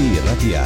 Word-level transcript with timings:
Euskadi 0.00 0.16
Irratia. 0.16 0.64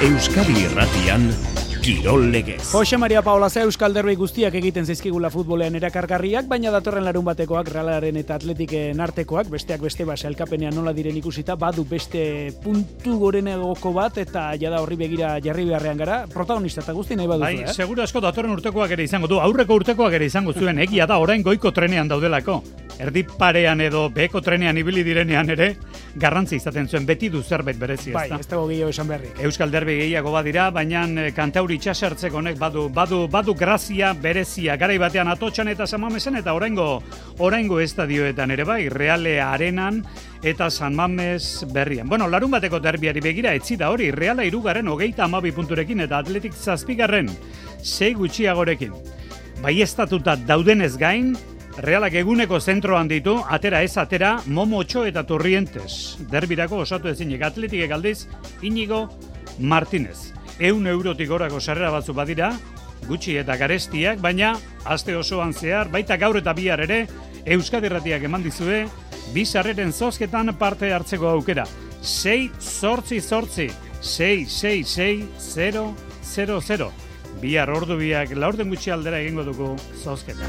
Euskadi 0.00 0.62
Irratian 0.62 1.57
Kirol 1.88 2.30
Legez. 2.30 2.70
Jose 2.70 2.98
Maria 2.98 3.22
Paola 3.22 3.48
ze 3.48 3.62
Euskal 3.62 3.94
Derbi 3.96 4.12
guztiak 4.14 4.52
egiten 4.58 4.84
zaizkigula 4.84 5.30
futbolean 5.32 5.72
erakargarriak, 5.78 6.44
baina 6.44 6.68
datorren 6.68 7.06
larun 7.06 7.24
batekoak, 7.24 7.70
realaren 7.72 8.18
eta 8.20 8.34
atletiken 8.36 9.00
artekoak, 9.00 9.48
besteak 9.48 9.80
beste 9.80 10.04
basa 10.04 10.28
elkapenean 10.28 10.76
nola 10.76 10.92
diren 10.92 11.16
ikusita, 11.16 11.56
badu 11.56 11.86
beste 11.88 12.52
puntu 12.60 13.14
goren 13.22 13.48
egoko 13.54 13.94
bat, 13.96 14.18
eta 14.20 14.50
jada 14.60 14.82
horri 14.84 14.98
begira 15.00 15.30
jarri 15.40 15.64
beharrean 15.64 15.96
gara, 15.96 16.18
protagonista 16.28 16.84
eta 16.84 16.92
guzti 16.92 17.16
nahi 17.16 17.30
baduzu, 17.30 17.46
Bai, 17.46 17.62
eh? 17.64 17.72
seguro 17.72 18.04
asko 18.04 18.20
datorren 18.20 18.52
urtekoak 18.58 18.92
ere 18.92 19.08
izango 19.08 19.32
du, 19.32 19.40
aurreko 19.40 19.80
urtekoak 19.80 20.18
ere 20.20 20.28
izango 20.28 20.52
zuen, 20.52 20.82
egia 20.84 21.08
da 21.08 21.16
orain 21.24 21.40
goiko 21.40 21.72
trenean 21.72 22.12
daudelako. 22.12 22.58
Erdi 22.98 23.22
parean 23.22 23.80
edo 23.80 24.08
beko 24.10 24.42
trenean 24.42 24.76
ibili 24.76 25.04
direnean 25.06 25.54
ere, 25.54 25.70
garrantzi 26.18 26.58
izaten 26.58 26.88
zuen, 26.88 27.06
beti 27.06 27.30
du 27.30 27.40
zerbait 27.42 27.78
berezi, 27.78 28.12
Bai, 28.12 28.26
ezta? 28.26 28.40
ez 28.42 28.50
dago 28.50 28.66
gehiago 28.66 28.90
esan 28.90 29.08
beharrik. 29.08 29.38
Euskal 29.46 29.70
Derbi 29.70 29.94
gehiago 30.02 30.34
badira, 30.34 30.68
baina 30.74 31.06
eh, 31.22 31.30
kantauri 31.32 31.77
itxasertzeko 31.78 32.40
honek 32.40 32.58
badu, 32.58 32.88
badu, 32.92 33.22
badu 33.30 33.54
grazia 33.54 34.10
berezia, 34.12 34.76
garai 34.76 34.98
batean 34.98 35.30
atotxan 35.30 35.70
eta 35.70 35.86
samamesen 35.86 36.36
eta 36.40 36.52
oraingo 36.54 36.88
oraingo 37.38 37.78
estadioetan 37.80 38.50
ere 38.50 38.66
bai, 38.66 38.88
Reale 38.90 39.38
Arenan 39.40 40.02
eta 40.42 40.70
San 40.70 40.96
Mames 40.98 41.64
berrian. 41.72 42.08
Bueno, 42.08 42.28
larun 42.28 42.50
bateko 42.50 42.80
derbiari 42.82 43.22
begira 43.22 43.54
etzi 43.54 43.76
da 43.78 43.92
hori, 43.94 44.10
Reala 44.10 44.44
irugarren 44.44 44.88
hogeita 44.88 45.24
amabi 45.24 45.52
punturekin 45.54 46.02
eta 46.06 46.18
Atletik 46.18 46.54
zazpigarren 46.54 47.30
sei 47.82 48.14
gutxiagorekin. 48.18 48.92
Bai 49.62 49.78
estatuta 49.82 50.36
daudenez 50.36 50.96
gain, 50.98 51.36
Realak 51.78 52.16
eguneko 52.18 52.58
zentroan 52.58 53.06
ditu, 53.06 53.36
atera 53.46 53.84
ez 53.86 53.94
atera, 54.02 54.40
Momo 54.46 54.80
Otxo 54.82 55.04
eta 55.06 55.22
Turrientes. 55.22 56.18
Derbirako 56.32 56.82
osatu 56.82 57.06
ezinik 57.06 57.44
atletikek 57.46 57.94
aldiz, 57.94 58.26
Inigo 58.66 59.04
Martinez. 59.60 60.37
Eun 60.58 60.86
eurotik 60.90 61.28
gorako 61.30 61.60
sarrera 61.60 61.90
batzu 61.94 62.12
badira, 62.14 62.52
gutxi 63.06 63.36
eta 63.38 63.56
garestiak, 63.56 64.18
baina 64.20 64.56
aste 64.84 65.14
osoan 65.16 65.52
zehar, 65.54 65.90
baita 65.92 66.16
gaur 66.18 66.40
eta 66.40 66.52
bihar 66.52 66.82
ere, 66.82 67.06
Euskadirratiak 67.46 68.24
eman 68.26 68.42
dizue, 68.42 68.86
bi 69.32 69.44
sarreren 69.46 69.92
zozketan 69.92 70.52
parte 70.58 70.92
hartzeko 70.92 71.28
aukera. 71.30 71.64
6 72.02 72.58
sortzi 72.58 73.20
sortzi, 73.20 73.68
6 74.02 74.50
6 74.50 74.84
6 74.84 75.24
0 75.54 75.94
0 76.22 76.60
0. 76.60 76.90
Bihar 77.40 77.70
ordu 77.70 77.96
biak 77.96 78.34
laurden 78.34 78.70
gutxi 78.70 78.90
aldera 78.90 79.20
egingo 79.22 79.44
dugu 79.46 79.76
zozketa. 80.02 80.48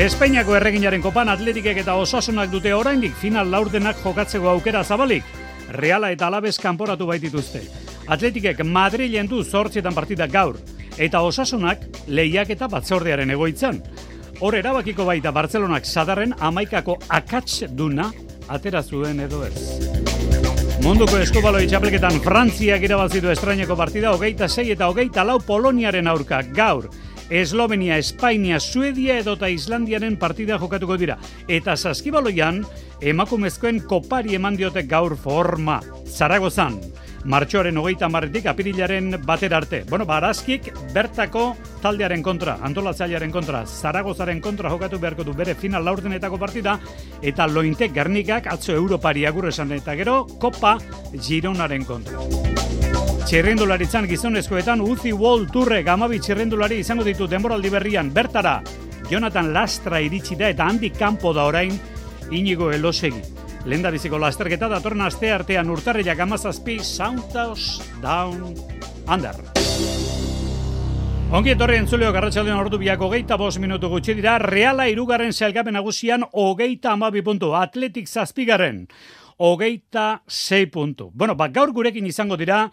Espainiako 0.00 0.56
erreginaren 0.56 1.02
kopan 1.04 1.28
atletikek 1.28 1.82
eta 1.82 1.96
osasunak 2.00 2.50
dute 2.52 2.72
oraindik 2.74 3.16
final 3.16 3.50
laurdenak 3.52 4.00
jokatzeko 4.04 4.48
aukera 4.48 4.84
zabalik. 4.84 5.24
Reala 5.72 6.10
eta 6.12 6.28
Alabez 6.28 6.58
kanporatu 6.60 7.06
baitituzte. 7.06 7.81
Atletikek 8.06 8.64
Madrilen 8.64 9.28
du 9.30 9.42
zortzietan 9.44 9.94
partida 9.94 10.26
gaur. 10.26 10.58
Eta 10.98 11.22
osasunak 11.22 11.84
lehiak 12.06 12.50
eta 12.50 12.68
batzordearen 12.68 13.30
egoitzan. 13.30 13.80
Hor 14.42 14.56
erabakiko 14.58 15.06
baita 15.06 15.30
Bartzelonak 15.32 15.86
sadarren 15.86 16.34
amaikako 16.40 16.98
akats 17.08 17.62
duna 17.70 18.10
atera 18.48 18.82
zuen 18.82 19.20
edo 19.20 19.44
ez. 19.46 19.92
Munduko 20.82 21.20
eskubaloi 21.22 21.68
txapelketan 21.70 22.18
Frantziak 22.24 22.82
irabazitu 22.82 23.30
estraineko 23.30 23.76
partida 23.78 24.10
hogeita 24.16 24.48
sei 24.48 24.72
eta 24.74 24.88
hogeita 24.90 25.22
lau 25.24 25.38
Poloniaren 25.38 26.10
aurka 26.10 26.42
gaur. 26.42 26.88
Eslovenia, 27.32 27.96
Espainia, 27.96 28.58
Suedia 28.60 29.14
edota 29.22 29.48
Islandiaren 29.48 30.18
partida 30.20 30.58
jokatuko 30.60 30.98
dira. 31.00 31.16
Eta 31.48 31.76
saskibaloian, 31.76 32.60
emakumezkoen 33.00 33.78
kopari 33.88 34.34
eman 34.36 34.58
diote 34.58 34.82
gaur 34.90 35.14
forma. 35.16 35.78
Zaragozan, 36.04 36.76
martxoaren 37.24 37.76
hogeita 37.78 38.08
marretik 38.08 38.46
apirilaren 38.50 39.16
batera 39.24 39.58
arte. 39.58 39.84
Bueno, 39.88 40.06
barazkik 40.06 40.72
bertako 40.94 41.52
taldearen 41.82 42.22
kontra, 42.22 42.58
antolatzailearen 42.62 43.30
kontra, 43.30 43.64
Zaragozaren 43.66 44.40
kontra 44.40 44.70
jokatu 44.70 44.98
beharko 44.98 45.24
du 45.24 45.34
bere 45.34 45.54
final 45.54 45.84
laurdenetako 45.84 46.38
partida, 46.38 46.78
eta 47.22 47.46
lointek 47.46 47.92
gernikak 47.94 48.46
atzo 48.52 48.72
Europari 48.72 49.26
agur 49.26 49.48
esan 49.48 49.72
eta 49.72 49.94
gero, 49.94 50.26
Kopa 50.38 50.78
Gironaren 51.12 51.84
kontra. 51.84 52.18
Txirrindularitzan 53.26 54.08
gizonezkoetan 54.10 54.80
Uzi 54.82 55.12
Wall 55.12 55.46
Turre 55.48 55.82
gamabi 55.86 56.18
txirrindulari 56.20 56.80
izango 56.82 57.04
ditu 57.06 57.28
denboraldi 57.30 57.70
berrian 57.70 58.10
bertara. 58.12 58.58
Jonathan 59.08 59.52
Lastra 59.54 60.00
iritsi 60.02 60.36
da 60.36 60.50
eta 60.52 60.66
handi 60.66 60.90
kanpo 60.90 61.32
da 61.32 61.46
orain 61.46 61.78
inigo 62.30 62.72
elosegi. 62.72 63.22
Lenda 63.62 63.92
biziko 63.94 64.18
lasterketa 64.18 64.66
datorren 64.66 65.04
aste 65.06 65.28
artean 65.30 65.68
urtarrilak 65.70 66.18
amazazpi 66.24 66.80
Soundhouse 66.82 67.84
Down 68.02 68.56
Under. 69.06 69.36
Ongi 71.30 71.52
etorri 71.54 71.78
entzuleo 71.78 72.10
garratxaldean 72.12 72.58
ordu 72.58 72.80
biak 72.82 73.00
hogeita 73.06 73.38
bos 73.38 73.54
minutu 73.62 73.86
gutxi 73.88 74.16
dira, 74.18 74.34
Reala 74.42 74.88
irugarren 74.90 75.30
zelgapen 75.32 75.78
nagusian 75.78 76.26
hogeita 76.32 76.96
amabi 76.96 77.22
puntu, 77.22 77.54
Atletik 77.54 78.10
zazpigarren, 78.10 78.88
hogeita 79.38 80.24
sei 80.26 80.66
puntu. 80.66 81.12
Bueno, 81.14 81.36
ba, 81.38 81.46
gaur 81.48 81.70
gurekin 81.70 82.10
izango 82.10 82.36
dira, 82.36 82.66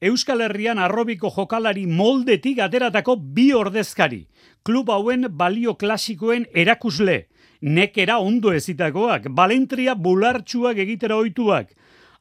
Euskal 0.00 0.46
Herrian 0.46 0.78
arrobiko 0.78 1.30
jokalari 1.34 1.88
moldetik 1.90 2.60
ateratako 2.62 3.16
bi 3.18 3.50
ordezkari. 3.56 4.28
Klub 4.62 4.90
hauen 4.94 5.26
balio 5.30 5.74
klasikoen 5.74 6.46
erakusle. 6.54 7.26
Nekera 7.60 8.18
ondo 8.18 8.52
ezitakoak, 8.52 9.28
balentria 9.30 9.94
bulartsuak 9.94 10.78
egitera 10.78 11.16
ohituak. 11.16 11.72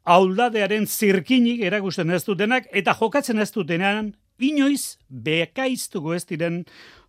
Auldadearen 0.06 0.86
zirkinik 0.86 1.64
erakusten 1.66 2.12
ez 2.14 2.24
dutenak 2.26 2.68
eta 2.72 2.94
jokatzen 2.94 3.42
ez 3.42 3.52
dutenean 3.52 4.14
inoiz 4.40 4.98
bekaiztuko 5.10 6.14
ez 6.14 6.26
diren 6.28 6.64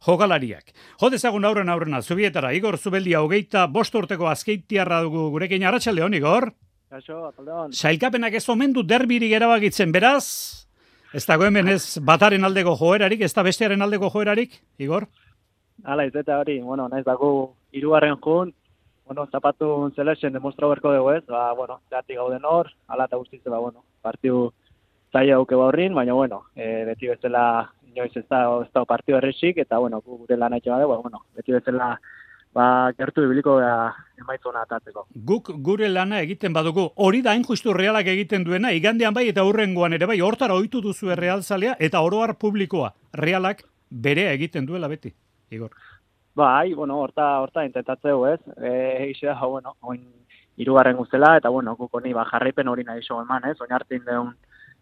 jokalariak. 0.07 0.71
Jo 1.01 1.11
dezagun 1.11 1.45
aurren 1.45 1.69
aurrena, 1.69 2.03
zubietara, 2.03 2.53
Igor 2.55 2.79
Zubeldia 2.79 3.21
hogeita 3.23 3.67
bost 3.67 3.95
urteko 3.95 4.29
azkeitiarra 4.31 5.03
dugu 5.03 5.29
gurekin 5.35 5.67
arratsalde 5.67 6.05
hon, 6.05 6.15
Igor? 6.15 6.53
Kaixo. 6.91 7.33
Sailkapenak 7.73 8.37
ez 8.39 8.49
omen 8.49 8.73
du 8.73 8.85
derbirik 8.87 9.33
erabakitzen, 9.35 9.91
beraz, 9.93 10.67
ez 11.13 11.25
dago 11.27 11.47
hemen 11.49 11.69
ez 11.69 11.99
bataren 11.99 12.47
aldeko 12.47 12.77
joerarik, 12.79 13.25
ez 13.27 13.33
da 13.35 13.43
bestearen 13.43 13.83
aldeko 13.83 14.11
joerarik, 14.15 14.61
Igor? 14.79 15.09
Hala, 15.87 16.05
ez 16.05 16.17
eta 16.19 16.41
hori, 16.41 16.59
bueno, 16.61 16.89
naiz 16.91 17.05
dago 17.07 17.55
irugarren 17.71 18.17
jun, 18.19 18.53
bueno, 19.07 19.29
zapatu 19.31 19.93
zelesen 19.95 20.33
demostra 20.35 20.67
berko 20.67 20.93
dugu 20.93 21.13
ez, 21.13 21.25
ba, 21.31 21.53
bueno, 21.55 21.79
zeatik 21.89 22.19
gauden 22.19 22.45
hor, 22.45 22.73
ala 22.89 23.05
eta 23.07 23.17
guztiz, 23.17 23.41
ba, 23.45 23.61
bueno, 23.63 23.85
partiu 24.03 24.49
zaila 25.13 25.37
auke 25.37 25.55
baurrin, 25.55 25.95
baina, 25.95 26.13
bueno, 26.13 26.43
e, 26.57 26.83
beti 26.89 27.07
bezala 27.13 27.71
inoiz 27.87 28.11
ez 28.17 28.25
da, 28.27 28.41
ez 28.65 28.73
da 28.75 28.83
partiu 28.85 29.15
errexik, 29.21 29.61
eta, 29.63 29.79
bueno, 29.79 30.01
gu 30.03 30.19
gure 30.25 30.37
lan 30.37 30.57
haitxe 30.57 30.73
bade, 30.73 30.89
ba, 30.91 30.97
bueno, 31.05 31.23
beti 31.39 31.55
bezala, 31.55 31.93
ba, 32.57 32.67
gertu 32.99 33.23
ibiliko 33.23 33.55
da 33.63 33.93
emaitzona 34.19 34.65
atatzeko. 34.67 35.07
Guk 35.31 35.53
gure 35.69 35.89
lana 35.93 36.19
egiten 36.25 36.57
badugu, 36.57 36.89
hori 36.97 37.23
da 37.23 37.37
hain 37.37 37.45
justu 37.47 37.77
realak 37.77 38.11
egiten 38.11 38.43
duena, 38.49 38.73
igandean 38.75 39.15
bai 39.15 39.29
eta 39.31 39.47
hurrengoan 39.47 39.95
ere 39.95 40.11
bai, 40.11 40.19
hortara 40.21 40.59
ohitu 40.59 40.83
duzu 40.83 41.15
realzalea 41.15 41.77
eta 41.79 42.03
oroar 42.03 42.35
publikoa, 42.43 42.91
realak 43.15 43.63
berea 43.89 44.35
egiten 44.35 44.67
duela 44.67 44.91
beti, 44.91 45.15
Igor. 45.51 45.71
Bai, 46.37 46.75
bueno, 46.75 46.99
horta, 47.01 47.41
horta 47.41 47.65
intentatzeu, 47.65 48.27
ez? 48.27 48.41
E, 48.61 48.71
Eixe, 49.07 49.33
bueno, 49.41 49.77
oin 49.81 50.03
irugarren 50.57 50.97
guztela, 50.97 51.37
eta, 51.39 51.49
bueno, 51.49 51.77
guk 51.77 51.95
honi, 51.95 52.13
ba, 52.13 52.27
jarraipen 52.29 52.69
hori 52.69 52.85
nahi 52.85 53.03
zo 53.03 53.23
eman, 53.23 53.45
ez? 53.49 53.57
Oin 53.61 53.73
hartin 53.73 54.05
deun 54.05 54.35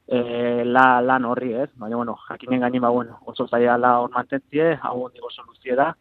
e, 0.06 0.64
la, 0.64 1.00
lan 1.00 1.24
horri, 1.24 1.52
ez? 1.54 1.68
Baina, 1.76 1.96
bueno, 1.96 2.16
jakinen 2.28 2.66
gaini, 2.66 2.80
ba, 2.82 2.90
bueno, 2.90 3.20
oso 3.26 3.46
zaila 3.46 3.78
la 3.78 3.98
hor 4.00 4.10
mantentzie, 4.10 4.72
hau 4.82 5.04
hondik 5.04 5.24
oso 5.30 5.46
luzie 5.46 5.76
da. 5.78 5.92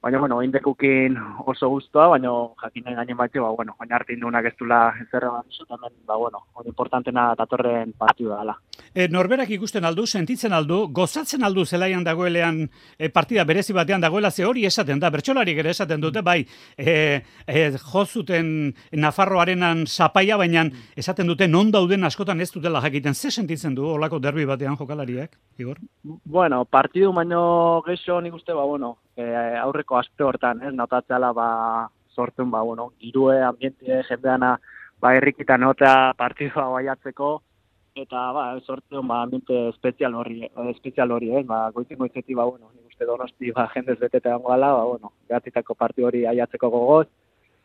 Baina, 0.00 0.18
bueno, 0.18 0.38
indekukin 0.40 1.16
oso 1.44 1.68
guztua, 1.68 2.06
baina 2.08 2.30
jakinen 2.62 2.94
gaini 2.96 3.12
batxe, 3.12 3.40
ba, 3.44 3.50
bueno, 3.52 3.74
oin 3.84 3.90
hartin 3.92 4.22
deunak 4.22 4.46
ez 4.48 4.54
dula 4.56 4.94
oso 5.12 5.66
tamen, 5.68 5.92
ba, 6.08 6.16
bueno, 6.16 6.40
hori 6.54 6.70
importantena 6.72 7.34
datorren 7.36 7.92
partidua 7.92 8.38
dela. 8.38 8.54
E, 8.94 9.08
norberak 9.12 9.50
ikusten 9.52 9.84
aldu, 9.84 10.06
sentitzen 10.06 10.54
aldu, 10.56 10.86
gozatzen 10.88 11.44
aldu 11.44 11.66
zelaian 11.66 12.04
dagoelean 12.04 12.62
e, 12.96 13.10
partida 13.10 13.44
berezi 13.44 13.76
batean 13.76 14.00
dagoela 14.00 14.30
ze 14.30 14.46
hori 14.46 14.64
esaten 14.64 14.98
da, 15.00 15.10
bertxolarik 15.10 15.60
ere 15.60 15.74
esaten 15.76 16.00
dute, 16.00 16.22
bai, 16.22 16.46
e, 16.78 17.20
e, 17.46 17.70
jozuten 17.92 18.72
Nafarroarenan 18.92 19.84
zapaia, 19.86 20.40
baina 20.40 20.64
esaten 20.96 21.28
dute 21.28 21.46
non 21.46 21.70
dauden 21.70 22.08
askotan 22.08 22.40
ez 22.40 22.50
dutela 22.50 22.80
jakiten, 22.80 23.14
ze 23.14 23.30
sentitzen 23.30 23.74
du 23.74 23.84
olako 23.84 24.18
derbi 24.18 24.48
batean 24.48 24.80
jokalariak, 24.80 25.36
Igor? 25.58 25.76
Bueno, 26.24 26.64
partidu 26.64 27.12
baino 27.12 27.82
geixo 27.84 28.20
nik 28.22 28.32
uste, 28.40 28.56
ba, 28.56 28.64
bueno, 28.64 28.96
e, 29.16 29.26
aurreko 29.62 29.98
aste 29.98 30.24
hortan, 30.24 30.62
ez, 30.62 30.72
notatzeala, 30.74 31.32
ba, 31.32 31.48
sortzen, 32.14 32.50
ba, 32.50 32.62
bueno, 32.62 32.92
girue, 32.98 33.40
ambientie, 33.42 34.02
jendeana, 34.08 34.56
ba, 35.00 35.14
errikita 35.16 35.56
nota 35.58 36.12
partidua 36.18 36.68
baiatzeko, 36.74 37.38
eta 37.94 38.32
ba, 38.32 38.44
sortze 38.60 39.00
ba, 39.02 39.22
ambiente 39.22 39.68
espezial 39.68 40.14
hori, 40.14 40.44
espezial 40.70 41.10
hori, 41.10 41.30
eh? 41.36 41.42
ba, 41.44 41.70
goizik 41.74 41.98
goizetik, 41.98 42.36
ba, 42.36 42.44
bueno, 42.44 42.70
nik 42.74 42.92
uste 42.92 43.06
donosti, 43.06 43.50
ba, 43.52 43.68
jendez 43.74 43.98
beteta 43.98 44.30
gango 44.30 44.48
ba, 44.48 44.84
bueno, 44.84 45.12
behatitako 45.28 45.74
parti 45.74 46.02
hori 46.02 46.24
aiatzeko 46.26 46.70
gogoz, 46.70 47.06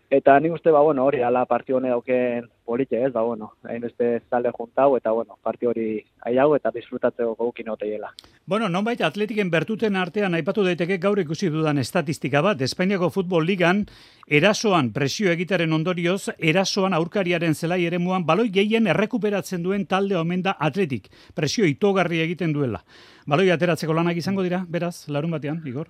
Eta 0.10 0.40
ni 0.40 0.52
uste, 0.52 0.70
ba, 0.70 0.82
bueno, 0.82 1.04
hori, 1.04 1.22
ala 1.26 1.46
partio 1.50 1.78
hone 1.78 1.90
dauken 1.90 2.46
polite, 2.64 3.00
ez, 3.06 3.12
ba, 3.12 3.24
bueno, 3.26 3.54
hain 3.64 3.82
beste 3.82 4.22
zalde 4.30 4.52
juntau, 4.54 4.96
eta, 4.98 5.12
bueno, 5.12 5.38
partio 5.42 5.72
hori 5.72 6.04
aiago 6.22 6.56
eta 6.56 6.70
disfrutatzeko 6.72 7.34
gogukin 7.34 7.72
oteiela. 7.74 8.12
Bueno, 8.46 8.70
non 8.70 8.86
baita 8.86 9.08
atletiken 9.08 9.50
bertuten 9.50 9.98
artean 9.98 10.38
aipatu 10.38 10.64
daiteke 10.64 11.00
gaur 11.02 11.20
ikusi 11.20 11.50
dudan 11.50 11.82
estatistika 11.82 12.44
bat, 12.46 12.62
Espainiako 12.62 13.10
Futbol 13.10 13.50
Ligan, 13.50 13.86
erasoan 14.28 14.94
presio 14.94 15.34
egitaren 15.34 15.74
ondorioz, 15.74 16.30
erasoan 16.38 16.94
aurkariaren 16.94 17.58
zelai 17.58 17.82
ere 17.90 17.98
muan, 17.98 18.30
baloi 18.30 18.52
gehien 18.54 18.86
errekuperatzen 18.88 19.66
duen 19.66 19.90
talde 19.90 20.22
omen 20.22 20.46
da 20.46 20.56
atletik, 20.60 21.10
presio 21.34 21.66
itogarri 21.66 22.22
egiten 22.22 22.54
duela. 22.54 22.86
Baloi 23.26 23.50
ateratzeko 23.50 23.94
lanak 23.94 24.22
izango 24.22 24.46
dira, 24.46 24.66
beraz, 24.70 25.08
larun 25.10 25.34
batean, 25.34 25.64
Igor? 25.66 25.90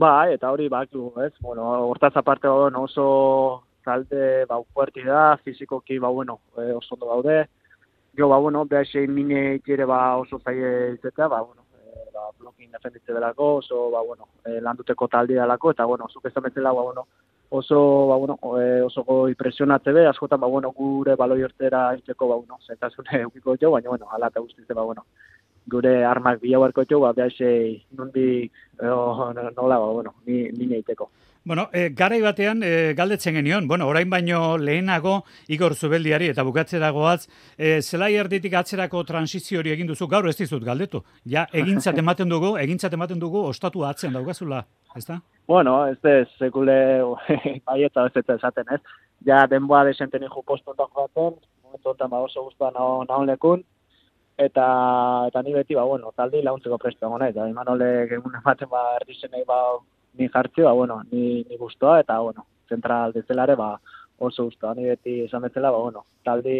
Ba, 0.00 0.30
eta 0.32 0.48
hori 0.48 0.68
baklu, 0.72 1.10
ez? 1.20 1.34
Bueno, 1.44 1.64
hortaz 1.90 2.16
aparte 2.16 2.48
ba, 2.48 2.54
bueno, 2.54 2.84
oso 2.86 3.64
talde 3.84 4.46
ba 4.48 4.56
fuerte 4.72 5.02
da, 5.04 5.36
fizikoki 5.44 5.98
ba 5.98 6.08
bueno, 6.08 6.38
e, 6.56 6.72
oso 6.72 6.94
ondo 6.94 7.06
daude. 7.06 7.48
Jo 8.16 8.28
ba 8.30 8.38
bueno, 8.38 8.64
beha 8.64 8.84
sei 8.84 9.06
mine 9.06 9.60
ere 9.66 9.84
ba 9.84 10.16
oso 10.16 10.38
zaie 10.38 10.94
izatea, 10.94 11.28
ba 11.28 11.42
bueno, 11.42 11.66
e, 11.76 12.08
ba 12.14 12.30
blocking 12.38 12.70
defenditze 12.72 13.12
delako, 13.12 13.56
oso 13.56 13.90
ba 13.90 14.00
bueno, 14.00 14.28
e, 14.46 14.60
landuteko 14.60 15.08
talde 15.08 15.34
delako 15.34 15.72
eta 15.72 15.84
bueno, 15.84 16.08
zuk 16.08 16.24
esan 16.24 16.48
ba 16.48 16.72
bueno, 16.72 17.06
oso 17.50 18.08
ba 18.08 18.16
bueno, 18.16 18.38
e, 18.56 18.80
oso 18.80 19.04
goi 19.04 19.34
presionatze 19.34 19.92
be, 19.92 20.06
askotan 20.06 20.40
ba 20.40 20.46
bueno, 20.46 20.72
gure 20.72 21.14
baloi 21.14 21.42
hortera 21.42 21.94
itzeko 21.96 22.28
ba 22.28 22.36
bueno, 22.36 22.56
zentasune 22.66 23.26
ukiko 23.26 23.56
jo, 23.60 23.72
baina 23.72 23.90
bueno, 23.90 24.08
ala 24.10 24.30
ta 24.30 24.40
guztiz 24.40 24.66
ba 24.68 24.82
bueno, 24.82 25.04
gure 25.70 26.04
armak 26.04 26.40
bila 26.42 26.60
barko 26.66 26.84
txu, 26.84 27.00
ba, 27.00 27.14
behasei 27.16 27.80
nundi, 27.96 28.50
nola, 28.82 29.78
ba, 29.78 29.90
bueno, 29.96 30.14
ni, 30.26 30.44
ni 30.56 30.66
neiteko. 30.74 31.10
Bueno, 31.42 31.70
e, 31.72 31.88
garai 31.96 32.20
batean 32.20 32.60
e, 32.62 32.92
galdetzen 32.94 33.34
genion, 33.34 33.66
bueno, 33.66 33.86
orain 33.88 34.10
baino 34.10 34.58
lehenago 34.60 35.22
Igor 35.48 35.74
Zubeldiari 35.74 36.28
eta 36.28 36.44
bukatzeragoaz, 36.44 37.28
e, 37.56 37.80
zelai 37.80 38.12
erditik 38.20 38.54
atzerako 38.60 39.02
transizio 39.08 39.62
hori 39.62 39.72
egin 39.72 39.88
duzu, 39.88 40.06
gaur 40.06 40.28
ez 40.28 40.36
dizut 40.36 40.64
galdetu. 40.64 41.00
Ja, 41.24 41.46
egintzat 41.52 41.96
ematen 42.04 42.28
dugu, 42.28 42.56
egintzat 42.60 42.92
ematen 42.92 43.22
dugu, 43.22 43.46
ostatu 43.48 43.86
atzen 43.88 44.12
daugazula, 44.12 44.66
ez 44.94 45.06
da? 45.06 45.16
Bueno, 45.48 45.86
ez 45.88 45.98
ez, 46.04 46.28
sekule 46.38 46.76
baietza 47.70 48.04
ez 48.10 48.20
ez 48.20 48.36
esaten, 48.36 48.76
ez? 48.76 48.82
Ja, 49.24 49.46
denboa 49.48 49.86
desenten 49.88 50.28
inku 50.28 50.44
postu 50.44 50.76
joaten, 50.76 51.40
momentu 51.64 51.94
enten 51.94 52.10
ba 52.10 52.20
oso 52.20 52.44
guztua 52.44 52.70
naon 52.76 53.26
lekun, 53.26 53.64
eta 54.40 54.66
eta 55.28 55.42
ni 55.42 55.52
beti 55.52 55.76
ba 55.76 55.84
bueno 55.84 56.12
talde 56.16 56.42
launtzeko 56.42 56.78
presto 56.78 57.06
egon 57.06 57.26
eta 57.26 57.48
Imanole 57.48 57.90
egun 58.16 58.36
ematen 58.40 58.68
ba 58.72 58.82
erdizenei 59.00 59.44
ba 59.46 59.60
ni 60.18 60.28
jartzi 60.28 60.62
ba 60.62 60.72
bueno 60.72 61.02
ni 61.12 61.44
ni 61.48 61.56
gustoa 61.56 62.00
eta 62.00 62.20
bueno 62.20 62.46
zentral 62.68 63.12
dezelare 63.12 63.56
ba 63.56 63.78
oso 64.18 64.44
gustoa 64.44 64.74
ni 64.74 64.84
beti 64.84 65.20
esan 65.26 65.42
bezala 65.42 65.70
ba 65.70 65.78
bueno 65.78 66.04
talde 66.24 66.54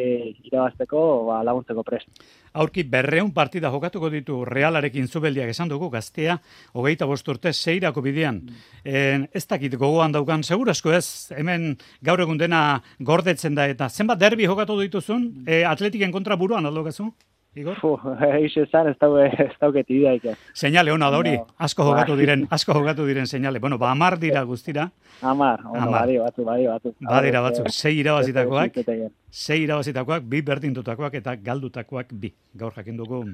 irabazteko 0.45 1.25
ba 1.29 1.43
laguntzeko 1.43 1.83
prest 1.83 2.09
Aurki 2.53 2.83
berreun 2.83 3.31
partida 3.33 3.71
jokatuko 3.71 4.11
ditu 4.11 4.45
Realarekin 4.45 5.07
zubeldiak 5.07 5.53
esan 5.53 5.69
dugu 5.71 5.89
gaztea, 5.89 6.35
hogeita 6.75 7.07
bosturte 7.07 7.53
zeirako 7.53 8.03
bidean. 8.03 8.41
Mm. 8.83 9.29
ez 9.33 9.47
dakit 9.47 9.77
gogoan 9.79 10.11
daukan, 10.11 10.43
segurasko 10.43 10.91
ez, 10.91 11.31
hemen 11.31 11.77
gaur 12.03 12.21
egun 12.21 12.39
dena 12.39 12.83
gordetzen 12.99 13.55
da, 13.55 13.69
eta 13.71 13.89
zenbat 13.89 14.19
derbi 14.19 14.51
jokatu 14.51 14.81
dituzun, 14.81 15.45
e, 15.47 15.63
atletiken 15.65 16.11
kontra 16.11 16.35
buruan 16.35 16.67
aldokazu? 16.67 17.13
Igor? 17.55 17.77
Fu, 17.81 17.97
eixe 18.39 18.67
zan, 18.71 18.89
ez 18.93 18.97
daue, 19.01 19.25
ez 19.45 19.53
dauket 19.61 19.89
ideaik. 19.91 20.27
Señale, 20.55 20.93
ona, 20.95 21.11
dori, 21.11 21.33
asko 21.59 21.87
jogatu 21.89 22.13
bai. 22.17 22.21
diren, 22.23 22.47
asko 22.51 22.77
jogatu 22.79 23.07
diren 23.09 23.27
señale. 23.27 23.59
Bueno, 23.59 23.79
ba, 23.79 23.91
amar 23.91 24.19
dira 24.23 24.43
guztira. 24.47 24.91
Amar, 25.21 25.65
ono, 25.67 25.83
amar. 25.83 26.01
badi, 26.07 26.19
batu, 26.19 26.45
badi, 26.45 26.67
batu. 26.71 26.95
Badira 27.01 27.43
batzuk, 27.43 27.69
sei 27.75 27.99
irabazitakoak, 27.99 28.79
sei 29.31 29.65
irabazitakoak, 29.65 30.25
bi 30.31 30.43
berdintutakoak 30.47 31.19
eta 31.21 31.37
galdutakoak 31.37 32.15
bi. 32.15 32.33
Gaur 32.55 32.73
jakin 32.77 32.97
dugu, 32.97 33.25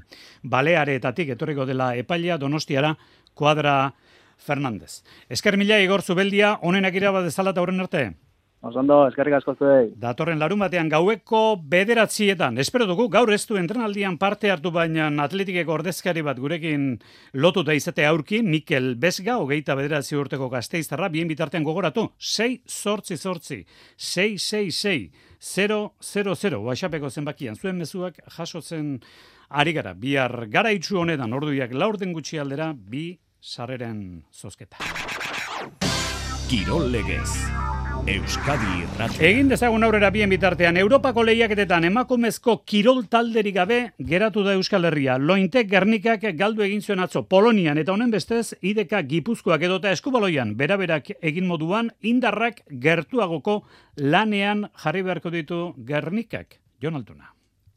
baleareetatik, 0.42 1.36
etorriko 1.36 1.68
dela 1.68 1.92
epailea, 1.96 2.38
donostiara, 2.38 2.96
kuadra 3.34 3.92
Fernandez. 4.36 5.02
Esker 5.28 5.56
mila, 5.56 5.78
Igor 5.80 6.02
Zubeldia, 6.02 6.56
onenak 6.62 6.94
irabazizala 6.96 7.52
eta 7.52 7.62
horren 7.62 7.84
arte? 7.84 8.10
Osondo, 8.64 9.02
eskerrik 9.10 9.36
asko 9.36 9.52
zuei. 9.60 9.90
Datorren 10.00 10.40
larun 10.40 10.62
batean 10.62 10.88
gaueko 10.88 11.58
bederatzietan. 11.70 12.56
Espero 12.58 12.86
dugu, 12.88 13.06
gaur 13.12 13.30
ez 13.34 13.42
du 13.46 13.58
entrenaldian 13.60 14.16
parte 14.18 14.50
hartu 14.50 14.72
baina 14.72 15.10
atletikeko 15.24 15.74
ordezkari 15.76 16.24
bat 16.24 16.40
gurekin 16.40 16.88
lotu 17.34 17.62
da 17.62 17.76
izate 17.76 18.06
aurki, 18.08 18.40
Mikel 18.42 18.94
Besga, 18.96 19.36
hogeita 19.42 19.76
bederatzi 19.76 20.16
urteko 20.16 20.48
gazteiztarra, 20.48 21.10
bien 21.12 21.28
bitartean 21.28 21.66
gogoratu, 21.68 22.08
6 22.16 22.64
sortzi 22.66 23.16
sortzi, 23.16 23.60
6, 23.96 24.40
6, 24.40 24.72
6, 24.80 25.10
0, 25.52 25.78
0, 26.00 26.34
0, 26.34 26.62
oaxapeko 26.64 27.10
zenbakian, 27.10 27.60
zuen 27.60 27.76
mezuak 27.76 28.18
jasotzen 28.38 28.96
ari 29.50 29.76
gara, 29.76 29.92
bihar 29.94 30.46
gara 30.50 30.72
itxu 30.72 30.98
honetan, 31.04 31.36
orduiak 31.36 31.76
laurden 31.76 32.16
gutxi 32.16 32.40
aldera, 32.40 32.72
bi 32.74 33.12
sarreren 33.38 34.24
zozketa. 34.32 34.80
Kirol 36.48 36.90
legez. 36.90 37.36
Euskadi 38.06 38.68
Irrati. 38.84 39.18
Egin 39.26 39.48
dezagun 39.50 39.82
aurrera 39.82 40.12
bien 40.14 40.30
bitartean 40.30 40.76
Europako 40.78 41.24
lehiaketetan 41.26 41.88
emakumezko 41.88 42.54
kirol 42.62 43.02
talderik 43.10 43.56
gabe 43.56 43.78
geratu 43.98 44.44
da 44.46 44.54
Euskal 44.54 44.86
Herria. 44.86 45.18
Lointek 45.18 45.66
Gernikak 45.72 46.28
galdu 46.38 46.62
egin 46.62 46.84
zuen 46.86 47.02
atzo 47.02 47.24
Polonian 47.26 47.82
eta 47.82 47.96
honen 47.96 48.14
bestez 48.14 48.54
IDK 48.62 48.94
Gipuzkoak 49.10 49.66
edota 49.66 49.90
eskubaloian 49.90 50.54
beraberak 50.56 51.16
egin 51.20 51.50
moduan 51.50 51.90
indarrak 52.00 52.62
gertuagoko 52.70 53.64
lanean 53.96 54.68
jarri 54.84 55.02
beharko 55.02 55.34
ditu 55.34 55.64
Gernikak. 55.88 56.60
Jon 56.78 56.94
Altuna. 56.94 57.35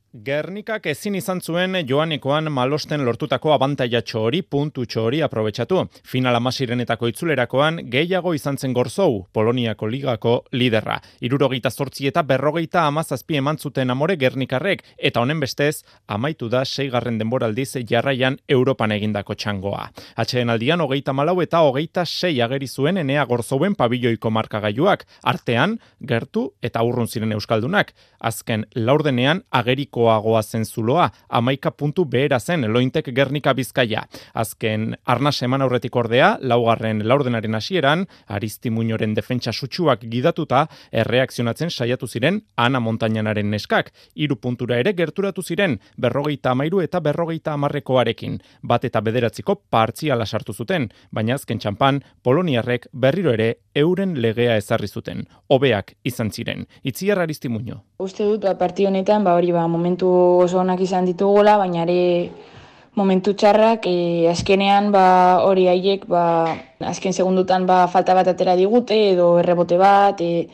Gernikak 0.10 0.88
ezin 0.90 1.14
izan 1.14 1.38
zuen 1.38 1.76
joanekoan 1.86 2.50
malosten 2.52 3.04
lortutako 3.06 3.52
abantaiatxo 3.54 4.24
hori 4.26 4.40
puntutxo 4.42 5.04
hori 5.06 5.20
aprobetsatu. 5.22 5.84
Final 6.02 6.34
amasirenetako 6.40 7.12
itzulerakoan 7.12 7.78
gehiago 7.94 8.34
izan 8.34 8.58
zen 8.58 8.74
gorzou, 8.74 9.28
Poloniako 9.32 9.86
ligako 9.88 10.32
liderra. 10.52 10.96
Irurogeita 11.22 11.70
zortzi 11.70 12.08
eta 12.10 12.24
berrogeita 12.24 12.88
amazazpi 12.88 13.38
eman 13.38 13.60
zuten 13.60 13.94
amore 13.94 14.16
Gernikarrek, 14.18 14.82
eta 14.98 15.22
honen 15.22 15.39
bestez, 15.39 15.84
amaitu 16.08 16.50
da 16.50 16.63
seigarren 16.66 17.20
denboraldiz 17.20 17.78
jarraian 17.86 18.39
Europan 18.48 18.92
egindako 18.98 19.36
txangoa. 19.36 19.92
Atxeen 20.16 20.50
aldian, 20.50 20.82
hogeita 20.82 21.13
malau 21.13 21.38
eta 21.44 21.62
hogeita 21.62 22.06
sei 22.06 22.42
ageri 22.42 22.68
zuen 22.68 22.98
enea 22.98 23.28
gorzouen 23.30 23.75
pabilloiko 23.75 24.32
markagailuak, 24.32 25.06
artean, 25.22 25.78
gertu 26.01 26.50
eta 26.63 26.82
urrun 26.82 27.08
ziren 27.08 27.38
euskaldunak. 27.38 27.94
Azken, 28.20 28.66
laurdenean, 28.74 29.46
ageriko 29.51 29.99
aldekoagoa 30.00 30.41
zen 30.44 30.65
zuloa, 30.65 31.10
amaika 31.29 31.72
puntu 31.72 32.06
behera 32.06 32.39
zen 32.39 32.74
lointek 32.74 33.10
gernika 33.15 33.53
bizkaia. 33.53 34.03
Azken 34.34 34.96
arnas 35.06 35.41
eman 35.44 35.62
aurretik 35.62 35.96
ordea, 35.96 36.38
laugarren 36.41 37.08
laurdenaren 37.08 37.56
hasieran, 37.56 38.08
Aristi 38.27 38.70
Muñoren 38.70 39.15
defentsa 39.15 39.51
sutsuak 39.51 40.01
gidatuta, 40.10 40.68
erreakzionatzen 40.91 41.70
saiatu 41.70 42.08
ziren 42.08 42.41
Ana 42.56 42.79
Montañanaren 42.79 43.50
neskak. 43.50 43.91
Hiru 44.15 44.36
puntura 44.36 44.79
ere 44.79 44.94
gerturatu 44.94 45.41
ziren, 45.41 45.79
berrogeita 45.98 46.51
amairu 46.51 46.82
eta 46.82 47.00
berrogeita 47.00 47.53
amarrekoarekin. 47.53 48.39
Bat 48.63 48.86
eta 48.86 49.01
bederatziko 49.01 49.56
partziala 49.70 50.25
sartu 50.25 50.53
zuten, 50.53 50.89
baina 51.12 51.36
azken 51.36 51.60
txampan, 51.60 52.03
Poloniarrek 52.24 52.88
berriro 52.94 53.32
ere 53.34 53.56
euren 53.79 54.15
legea 54.21 54.57
ezarri 54.59 54.88
zuten. 54.88 55.25
Obeak 55.48 55.95
izan 56.03 56.31
ziren. 56.31 56.67
Itziar 56.83 57.19
Aristi 57.19 57.50
Muño. 57.50 57.81
Uste 58.00 58.27
dut, 58.27 58.43
ba, 58.45 58.57
partio 58.57 58.88
honetan, 58.89 59.24
ba, 59.24 59.36
hori 59.39 59.51
ba, 59.55 59.67
momentu 59.67 60.09
oso 60.45 60.59
onak 60.59 60.81
izan 60.86 61.07
ditugola, 61.09 61.57
baina 61.57 61.83
ere 61.88 62.00
momentu 63.00 63.33
txarrak, 63.33 63.86
e, 63.88 64.27
azkenean 64.31 64.91
ba, 64.91 65.05
hori 65.45 65.67
haiek, 65.71 66.05
ba, 66.09 66.24
azken 66.91 67.15
segundutan 67.15 67.67
ba, 67.69 67.86
falta 67.88 68.15
bat 68.17 68.27
atera 68.33 68.55
digute, 68.59 68.98
edo 69.13 69.31
errebote 69.43 69.79
bat, 69.79 70.21
e, 70.21 70.48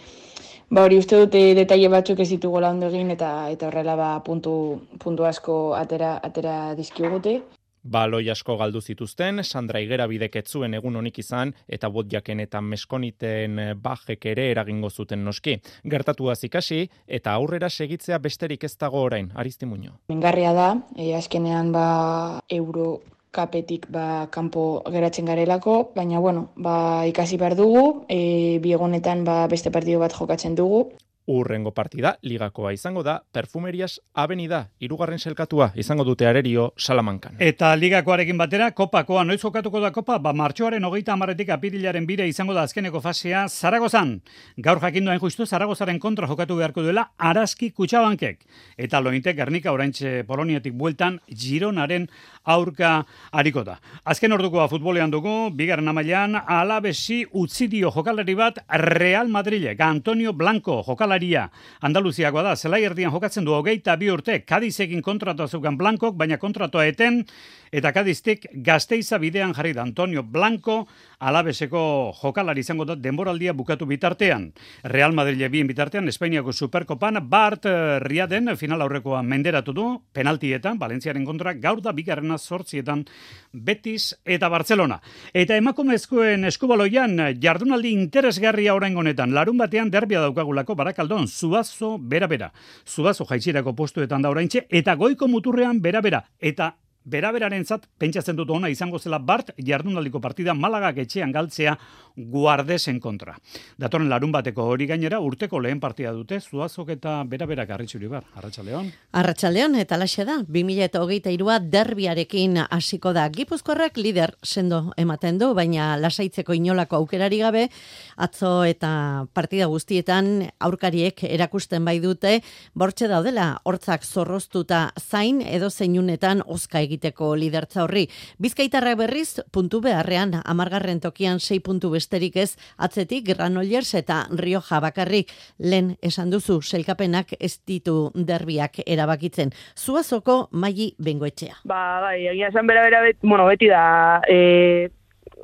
ba, 0.70 0.84
hori 0.86 1.00
uste 1.02 1.20
dute 1.24 1.44
detaile 1.58 1.90
batzuk 1.94 2.22
ez 2.22 2.30
ditugola 2.30 2.74
ondo 2.76 2.92
egin, 2.92 3.12
eta 3.16 3.50
eta 3.54 3.70
horrela 3.72 3.98
ba, 4.00 4.10
puntu, 4.26 4.56
puntu 5.02 5.26
asko 5.26 5.60
atera, 5.80 6.18
atera 6.30 6.58
dizkigute. 6.78 7.40
Baloi 7.86 8.30
asko 8.34 8.58
galdu 8.58 8.82
zituzten, 8.82 9.44
Sandra 9.44 9.80
Igera 9.80 10.08
bideketzuen 10.10 10.74
egun 10.74 10.96
honik 10.98 11.20
izan, 11.22 11.54
eta 11.70 11.90
botjaken 11.94 12.40
eta 12.42 12.62
meskoniten 12.62 13.62
bajek 13.82 14.26
ere 14.34 14.50
eragingo 14.52 14.90
zuten 14.90 15.24
noski. 15.24 15.60
Gertatu 15.86 16.32
ikasi 16.50 16.90
eta 17.08 17.34
aurrera 17.34 17.70
segitzea 17.70 18.18
besterik 18.18 18.64
ez 18.64 18.76
dago 18.78 19.02
orain, 19.02 19.32
arizti 19.36 19.66
muño. 19.66 20.00
Mengarria 20.10 20.54
da, 20.54 20.70
e, 20.98 21.14
azkenean 21.14 21.72
ba 21.72 22.42
euro 22.50 23.02
kapetik 23.36 23.88
ba, 23.92 24.28
kanpo 24.32 24.82
geratzen 24.92 25.26
garelako, 25.26 25.92
baina 25.96 26.20
bueno, 26.20 26.50
ba, 26.56 27.06
ikasi 27.06 27.38
behar 27.38 27.56
dugu, 27.60 28.06
e, 28.08 28.60
biegonetan 28.64 29.26
ba, 29.28 29.46
beste 29.52 29.72
partido 29.72 30.00
bat 30.00 30.16
jokatzen 30.16 30.56
dugu. 30.56 30.88
Urrengo 31.26 31.72
partida, 31.74 32.20
ligakoa 32.22 32.72
izango 32.74 33.02
da, 33.02 33.16
Perfumerias 33.34 34.00
Avenida, 34.14 34.70
irugarren 34.80 35.18
selkatua, 35.18 35.72
izango 35.74 36.04
dute 36.06 36.28
arerio 36.30 36.68
Salamankan. 36.78 37.40
Eta 37.42 37.72
ligakoarekin 37.76 38.38
batera, 38.38 38.68
kopakoa, 38.78 39.24
noiz 39.26 39.40
jokatuko 39.42 39.82
da 39.82 39.90
kopa, 39.92 40.20
ba 40.22 40.34
martxoaren 40.38 40.86
hogeita 40.86 41.16
amaretik 41.16 41.50
apirilaren 41.50 42.06
bire 42.06 42.28
izango 42.30 42.54
da 42.54 42.62
azkeneko 42.70 43.02
fasea 43.02 43.48
Zaragozan. 43.50 44.20
Gaur 44.58 44.82
jakinduain 44.84 45.20
justu, 45.20 45.48
Zaragozaren 45.50 45.98
kontra 46.00 46.30
jokatu 46.30 46.60
beharko 46.60 46.84
duela 46.86 47.08
Araski 47.18 47.72
Kutsabankek. 47.72 48.46
Eta 48.78 49.02
lointe 49.02 49.34
Gernika 49.34 49.74
oraintxe 49.74 50.24
Poloniatik 50.28 50.78
bueltan 50.78 51.20
Gironaren 51.28 52.06
aurka 52.44 53.00
hariko 53.32 53.64
da. 53.66 53.80
Azken 54.06 54.38
ordukoa 54.38 54.68
futbolean 54.70 55.10
dugu, 55.10 55.50
bigarren 55.58 55.90
amailan, 55.90 56.38
alabesi 56.46 57.24
utzi 57.34 57.66
dio 57.68 57.90
jokalari 57.90 58.38
bat 58.38 58.62
Real 58.70 59.28
Madrilek, 59.28 59.82
Antonio 59.82 60.34
Blanco 60.34 60.84
jokalari 60.86 61.15
jokalaria. 61.16 61.50
Andaluziakoa 61.82 62.44
da, 62.44 62.56
zelai 62.56 62.84
erdian 62.84 63.12
jokatzen 63.12 63.46
du 63.46 63.54
hogeita 63.54 63.96
bi 63.98 64.10
urte, 64.12 64.44
Kadizekin 64.46 65.02
kontratua 65.02 65.48
zeukan 65.48 65.78
Blankok, 65.78 66.16
baina 66.16 66.38
kontratua 66.38 66.86
eten, 66.86 67.26
eta 67.72 67.92
Kadiztik 67.92 68.48
gazteiza 68.64 69.18
bidean 69.20 69.54
jarri 69.54 69.74
da 69.74 69.84
Antonio 69.84 70.24
Blanco, 70.24 70.88
alabeseko 71.20 72.14
jokalari 72.22 72.62
izango 72.62 72.86
da 72.86 72.96
denboraldia 72.96 73.54
bukatu 73.54 73.86
bitartean. 73.86 74.52
Real 74.84 75.14
Madrid 75.14 75.50
bien 75.52 75.68
bitartean, 75.68 76.08
Espainiako 76.08 76.52
Superkopan, 76.52 77.20
Bart 77.30 77.66
eh, 77.66 78.00
Riaden 78.00 78.56
final 78.58 78.82
aurrekoa 78.82 79.22
menderatu 79.24 79.74
du, 79.74 79.86
penaltietan, 80.14 80.80
Valentziaren 80.80 81.26
kontra, 81.26 81.54
gaur 81.54 81.82
da 81.82 81.92
bigarrena 81.92 82.38
sortzietan, 82.38 83.06
Betis 83.52 84.14
eta 84.26 84.50
Barcelona. 84.50 85.00
Eta 85.34 85.56
emakumezkoen 85.56 86.46
eskubaloian, 86.46 87.18
jardunaldi 87.42 87.94
interesgarria 87.96 88.76
orain 88.76 88.96
honetan, 88.98 89.34
larun 89.34 89.58
batean 89.58 89.92
derbia 89.92 90.22
daukagulako 90.22 90.76
barakaldon, 91.06 91.28
zuazo 91.28 91.98
bera-bera. 91.98 92.52
Zuazo 92.86 93.26
jaitsirako 93.26 93.74
postuetan 93.76 94.22
da 94.22 94.30
oraintxe, 94.30 94.68
eta 94.70 94.96
goiko 94.96 95.28
muturrean 95.28 95.82
bera-bera. 95.82 96.24
Eta 96.40 96.76
beraberaren 97.06 97.66
zat, 97.66 97.86
pentsatzen 98.02 98.36
dut 98.36 98.50
ona 98.50 98.70
izango 98.70 99.00
zela 99.00 99.20
Bart 99.20 99.52
jardunaldiko 99.62 100.20
partida 100.22 100.54
Malaga 100.54 100.92
etxean 101.02 101.32
galtzea 101.32 101.76
guardesen 102.16 103.00
kontra. 103.04 103.36
Datoren 103.78 104.10
larun 104.10 104.32
bateko 104.32 104.64
hori 104.72 104.88
gainera 104.88 105.20
urteko 105.20 105.60
lehen 105.60 105.80
partida 105.84 106.14
dute, 106.16 106.40
zuazok 106.40 106.90
eta 106.96 107.18
beraberak 107.28 107.70
arritxuri 107.76 108.08
bar, 108.08 108.24
Arratxaleon. 108.40 108.90
Arratxaleon 109.20 109.76
eta 109.82 110.00
laxe 110.00 110.26
da, 110.26 110.38
2008 110.48 111.34
irua 111.36 111.60
derbiarekin 111.60 112.62
hasiko 112.70 113.14
da. 113.14 113.28
Gipuzkorrak 113.30 114.00
lider 114.00 114.34
sendo 114.44 114.94
ematen 114.98 115.40
du, 115.42 115.52
baina 115.58 115.94
lasaitzeko 116.00 116.56
inolako 116.56 117.02
aukerari 117.02 117.42
gabe, 117.44 117.68
atzo 118.16 118.64
eta 118.64 119.28
partida 119.36 119.68
guztietan 119.72 120.50
aurkariek 120.60 121.26
erakusten 121.28 121.86
bai 121.86 122.00
dute, 122.00 122.40
bortxe 122.74 123.10
daudela, 123.12 123.60
hortzak 123.68 124.06
zorroztuta 124.08 124.88
zain 125.00 125.42
edo 125.44 125.70
zeinunetan 125.70 126.42
oska 126.46 126.82
egiteko 126.96 127.36
lidertza 127.36 127.84
horri. 127.84 128.08
Bizkaitarra 128.40 128.96
berriz, 128.96 129.42
puntu 129.52 129.82
beharrean, 129.84 130.40
amargarren 130.46 131.02
tokian 131.04 131.40
6 131.40 131.62
puntu 131.66 131.92
besterik 131.92 132.38
ez, 132.38 132.56
atzetik 132.78 133.28
Granollers 133.28 133.94
eta 133.96 134.26
Rioja 134.32 134.80
bakarrik 134.80 135.32
lehen 135.60 135.96
esan 136.02 136.32
duzu 136.32 136.62
selkapenak 136.62 137.36
ez 137.40 137.60
ditu 137.68 138.12
derbiak 138.16 138.82
erabakitzen. 138.86 139.52
Zuazoko 139.76 140.48
maili 140.52 140.94
bengoetxea. 141.00 141.62
Ba, 141.66 142.02
bai, 142.02 142.28
egia 142.32 142.50
esan 142.50 142.68
bera 142.68 142.84
bera, 142.86 143.02
bet, 143.02 143.20
bueno, 143.22 143.46
beti 143.50 143.70
da, 143.72 144.22
e, 144.30 144.90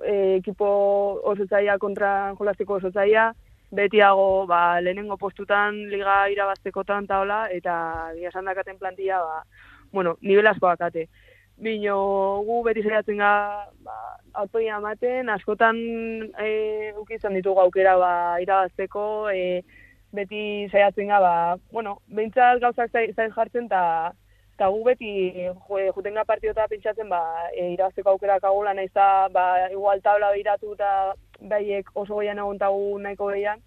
e, 0.05 0.15
ekipo 0.39 0.67
oso 1.31 1.47
zaila 1.49 1.77
kontra 1.79 2.33
jolazteko 2.37 2.79
oso 2.79 2.91
zaila, 2.91 3.31
betiago 3.71 4.45
ba, 4.47 4.81
lehenengo 4.81 5.17
postutan 5.17 5.77
liga 5.91 6.25
irabaztekotan 6.31 7.07
eta 7.07 7.21
hola, 7.23 7.41
eta 7.51 7.75
egia 8.15 8.31
esan 8.31 8.49
dakaten 8.49 8.79
plantilla, 8.79 9.21
ba, 9.23 9.43
bueno, 9.91 10.17
nivel 10.21 10.47
asko 10.47 10.67
akate. 10.67 11.07
Bino, 11.61 11.95
gu 12.41 12.55
beti 12.65 12.81
zaiatzen 12.81 13.19
ga, 13.21 13.33
ba, 13.85 13.95
autoia 14.41 14.79
ematen, 14.79 15.27
askotan 15.29 15.77
e, 16.41 16.47
ukizan 16.97 17.37
ditugu 17.37 17.61
aukera 17.61 17.93
ba, 18.01 18.13
irabazteko, 18.41 19.03
e, 19.29 19.61
beti 20.17 20.41
zaiatzen 20.71 21.13
ga, 21.13 21.19
ba, 21.21 21.35
bueno, 21.69 21.99
behintzat 22.09 22.63
gauzak 22.65 22.89
zaiz 22.89 23.13
jartzen, 23.35 23.69
eta 23.69 23.83
ta 24.57 24.71
gu 24.73 24.81
beti 24.89 25.11
juten 25.93 26.17
ga 26.17 26.25
partiota 26.25 26.65
pentsatzen, 26.71 27.13
ba, 27.13 27.21
e, 27.53 27.75
irabazteko 27.75 28.15
aukera 28.15 28.39
kagula, 28.41 28.73
nahiz 28.73 28.89
da, 28.97 29.29
ba, 29.29 29.45
igual 29.69 30.01
tabla 30.01 30.33
behiratu 30.33 30.73
eta 30.73 31.13
baiek 31.53 31.93
oso 31.93 32.15
goian 32.15 32.41
egon 32.41 32.57
tagu 32.57 32.97
nahiko 33.05 33.29
behian, 33.35 33.61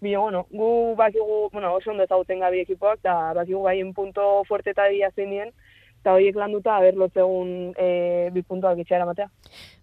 Bino, 0.00 0.22
bueno, 0.22 0.46
gu 0.50 0.96
bakigu, 0.96 1.50
bueno, 1.52 1.74
oso 1.76 1.90
ondo 1.92 2.06
ezagutzen 2.06 2.40
gabi 2.40 2.62
ekipoak, 2.64 3.02
eta 3.04 3.34
bakigu 3.36 3.66
gaien 3.66 3.90
punto 3.92 4.30
fuerte 4.48 4.72
eta 4.72 4.88
dia 4.88 5.10
zein 5.12 5.52
eta 6.00 6.14
horiek 6.16 6.36
landuta 6.36 6.76
haber 6.76 6.96
lotzegun 6.96 7.72
e, 7.76 8.30
bi 8.32 8.42
puntuak 8.42 8.78
itxera 8.80 9.06
matea. 9.08 9.28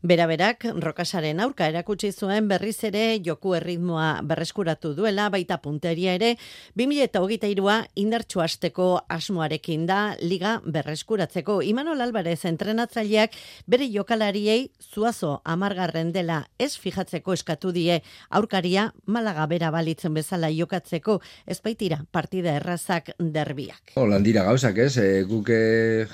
Bera-berak, 0.07 0.63
rokasaren 0.77 1.39
aurka 1.41 1.65
erakutsi 1.67 2.12
zuen 2.13 2.47
berriz 2.47 2.77
ere 2.86 3.19
joku 3.25 3.55
erritmoa 3.57 4.21
berreskuratu 4.24 4.93
duela, 4.95 5.25
baita 5.33 5.57
punteria 5.57 6.13
ere, 6.13 6.36
2008a 6.77 7.77
indartxu 7.97 8.43
asteko 8.43 8.88
asmoarekin 9.09 9.88
da 9.89 10.15
liga 10.21 10.59
berreskuratzeko. 10.63 11.59
Imanol 11.65 12.05
Alvarez 12.05 12.45
entrenatzaileak 12.45 13.36
bere 13.67 13.89
jokalariei 13.91 14.69
zuazo 14.79 15.41
amargarren 15.43 16.13
dela 16.13 16.43
ez 16.59 16.77
fijatzeko 16.77 17.33
eskatu 17.33 17.74
die 17.74 18.00
aurkaria 18.29 18.91
malaga 19.05 19.47
bera 19.50 19.71
balitzen 19.74 20.13
bezala 20.13 20.51
jokatzeko 20.53 21.19
ezpaitira 21.47 22.03
partida 22.12 22.55
errazak 22.62 23.12
derbiak. 23.19 23.95
Holandira 23.97 24.45
gauzak 24.47 24.77
ez, 24.86 24.93
e, 25.01 25.24
guke 25.27 25.59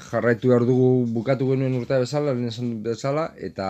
jarraitu 0.10 0.54
behar 0.54 0.66
dugu 0.66 0.90
bukatu 1.14 1.52
genuen 1.52 1.76
urtea 1.82 2.00
bezala, 2.04 2.34
bezala, 2.84 3.30
eta 3.44 3.68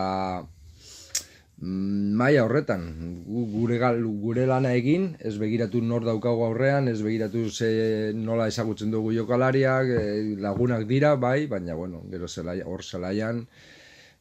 mm, 1.58 2.14
maila 2.20 2.46
horretan, 2.46 2.86
gure, 3.26 3.80
gure 4.24 4.46
lana 4.50 4.74
egin, 4.78 5.14
ez 5.20 5.36
begiratu 5.42 5.82
nor 5.82 6.06
daukago 6.06 6.46
aurrean, 6.48 6.88
ez 6.92 7.02
begiratu 7.02 7.50
ze 7.50 7.70
nola 8.16 8.48
ezagutzen 8.52 8.92
dugu 8.94 9.14
jokalariak, 9.18 9.94
e, 10.00 10.36
lagunak 10.44 10.88
dira, 10.90 11.16
bai, 11.16 11.48
baina, 11.48 11.76
bueno, 11.80 12.04
gero 12.12 12.28
zela, 12.28 12.56
hor 12.66 12.84
zelaian, 12.84 13.46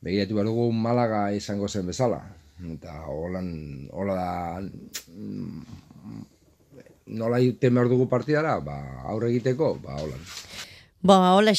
begiratu 0.02 0.38
behar 0.38 0.50
dugu 0.50 0.70
Malaga 0.72 1.26
izango 1.36 1.68
zen 1.68 1.86
bezala. 1.86 2.22
Eta 2.62 3.00
holan, 3.10 3.48
hola 3.90 4.14
da, 4.14 4.60
mm, 4.62 5.62
nola 7.18 7.40
juten 7.42 7.74
behar 7.74 7.90
dugu 7.90 8.08
partidara, 8.08 8.58
ba, 8.60 8.78
aurre 9.10 9.32
egiteko, 9.32 9.74
ba, 9.82 9.98
holan. 10.00 10.28
Ba, 11.02 11.34
hola 11.34 11.50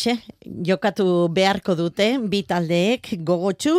jokatu 0.64 1.28
beharko 1.36 1.74
dute, 1.76 2.06
bi 2.32 2.46
taldeek 2.48 3.10
gogotxu, 3.28 3.74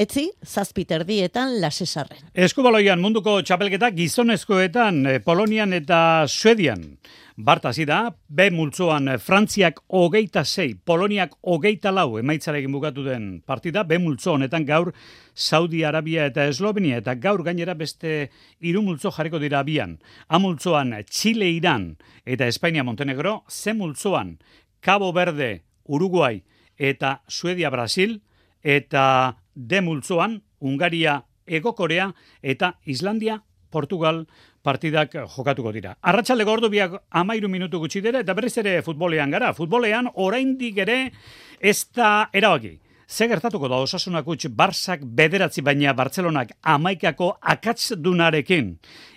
etzi, 0.00 0.30
zazpiter 0.40 1.04
dietan 1.04 1.58
lasesarren. 1.60 2.22
Eskubaloian 2.32 3.02
munduko 3.04 3.34
txapelketa 3.44 3.90
gizonezkoetan, 3.92 5.04
eh, 5.04 5.18
Polonian 5.20 5.76
eta 5.76 6.24
Suedian. 6.26 6.96
Bartazi 7.36 7.84
da, 7.84 8.14
B 8.28 8.48
multzoan 8.48 9.08
eh, 9.12 9.18
Frantziak 9.20 9.82
hogeita 9.92 10.46
zei, 10.46 10.70
Poloniak 10.74 11.36
hogeita 11.42 11.92
lau 11.92 12.16
emaitzarekin 12.16 12.72
bukatu 12.72 13.04
den 13.04 13.42
partida, 13.44 13.84
B 13.84 13.98
multzo 14.00 14.32
honetan 14.32 14.64
gaur 14.64 14.94
Saudi 15.34 15.84
Arabia 15.84 16.24
eta 16.32 16.48
Eslovenia 16.48 16.96
eta 17.04 17.14
gaur 17.20 17.44
gainera 17.44 17.74
beste 17.74 18.30
hiru 18.64 18.80
multzo 18.80 19.12
jarriko 19.12 19.38
dira 19.38 19.60
abian. 19.60 19.98
A 20.28 20.38
multzoan 20.38 20.96
Chile 21.04 21.52
Iran 21.52 21.98
eta 22.24 22.48
Espainia 22.48 22.84
Montenegro, 22.84 23.42
Z 23.50 23.76
multzoan 23.76 24.38
Cabo 24.80 25.12
Verde, 25.12 25.64
Uruguay 25.84 26.42
eta 26.76 27.22
Suedia 27.28 27.70
Brasil 27.70 28.22
eta 28.62 29.36
demultzoan 29.54 30.42
Ungaria 30.60 31.24
Ego 31.46 31.74
Korea 31.74 32.12
eta 32.42 32.78
Islandia 32.84 33.42
Portugal 33.70 34.26
partidak 34.62 35.14
jokatuko 35.36 35.70
dira. 35.72 35.94
Arratsalde 36.02 36.44
gordu 36.44 36.70
biak 36.72 36.96
amairu 37.10 37.48
minutu 37.48 37.78
gutxi 37.78 38.02
dira 38.02 38.22
eta 38.24 38.34
berriz 38.34 38.56
ere 38.58 38.80
futbolean 38.82 39.30
gara. 39.30 39.52
Futbolean 39.54 40.10
oraindik 40.14 40.78
ere 40.86 40.98
ez 41.60 41.78
da 41.94 42.28
erabaki. 42.32 42.80
Ze 43.06 43.28
gertatuko 43.30 43.68
da 43.70 43.76
osasunak 43.78 44.26
utx 44.26 44.48
Barsak 44.50 45.04
bederatzi 45.18 45.62
baina 45.62 45.92
Bartzelonak 45.94 46.56
amaikako 46.62 47.36
akatz 47.40 47.92
dunarekin 48.02 48.72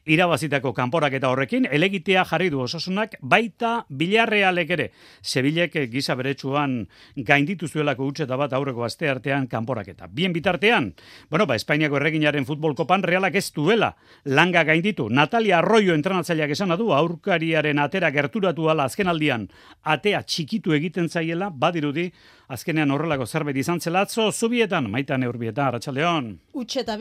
irabazitako 0.09 0.71
kanporak 0.73 1.13
eta 1.19 1.29
horrekin, 1.29 1.67
elegitea 1.69 2.23
jarri 2.25 2.49
du 2.49 2.63
osasunak 2.63 3.15
baita 3.21 3.85
bilarrealek 3.89 4.71
ere. 4.73 4.87
Sebilek 5.21 5.77
giza 5.91 6.15
beretsuan 6.17 6.79
gainditu 7.15 7.69
zuelako 7.69 8.07
utxe 8.09 8.25
eta 8.25 8.37
bat 8.39 8.53
aurreko 8.57 8.83
aste 8.87 9.09
artean 9.09 9.45
kanporak 9.47 9.91
eta. 9.93 10.09
Bien 10.09 10.33
bitartean, 10.33 10.93
bueno, 11.29 11.45
ba, 11.45 11.55
Espainiako 11.59 11.99
erreginaren 12.01 12.47
futbol 12.49 12.73
kopan 12.75 13.03
realak 13.05 13.35
ez 13.35 13.51
duela 13.53 13.93
langa 14.25 14.63
gainditu. 14.63 15.09
Natalia 15.09 15.59
Arroyo 15.59 15.93
entrenatzaileak 15.93 16.55
esan 16.57 16.73
du 16.79 16.91
aurkariaren 16.95 17.79
atera 17.79 18.09
gerturatu 18.11 18.69
ala 18.69 18.89
azken 18.89 19.07
aldian 19.07 19.47
atea 19.83 20.23
txikitu 20.23 20.73
egiten 20.73 21.09
zaiela, 21.09 21.49
badirudi 21.49 22.09
azkenean 22.49 22.89
horrelako 22.91 23.27
zerbait 23.29 23.57
izan 23.61 23.79
zela 23.79 24.01
atzo, 24.07 24.31
zubietan, 24.31 24.89
maita 24.89 25.17
neurbietan, 25.21 25.67
Arratxaldeon. 25.69 26.31
Utxe 26.57 26.81
eta 26.81 26.97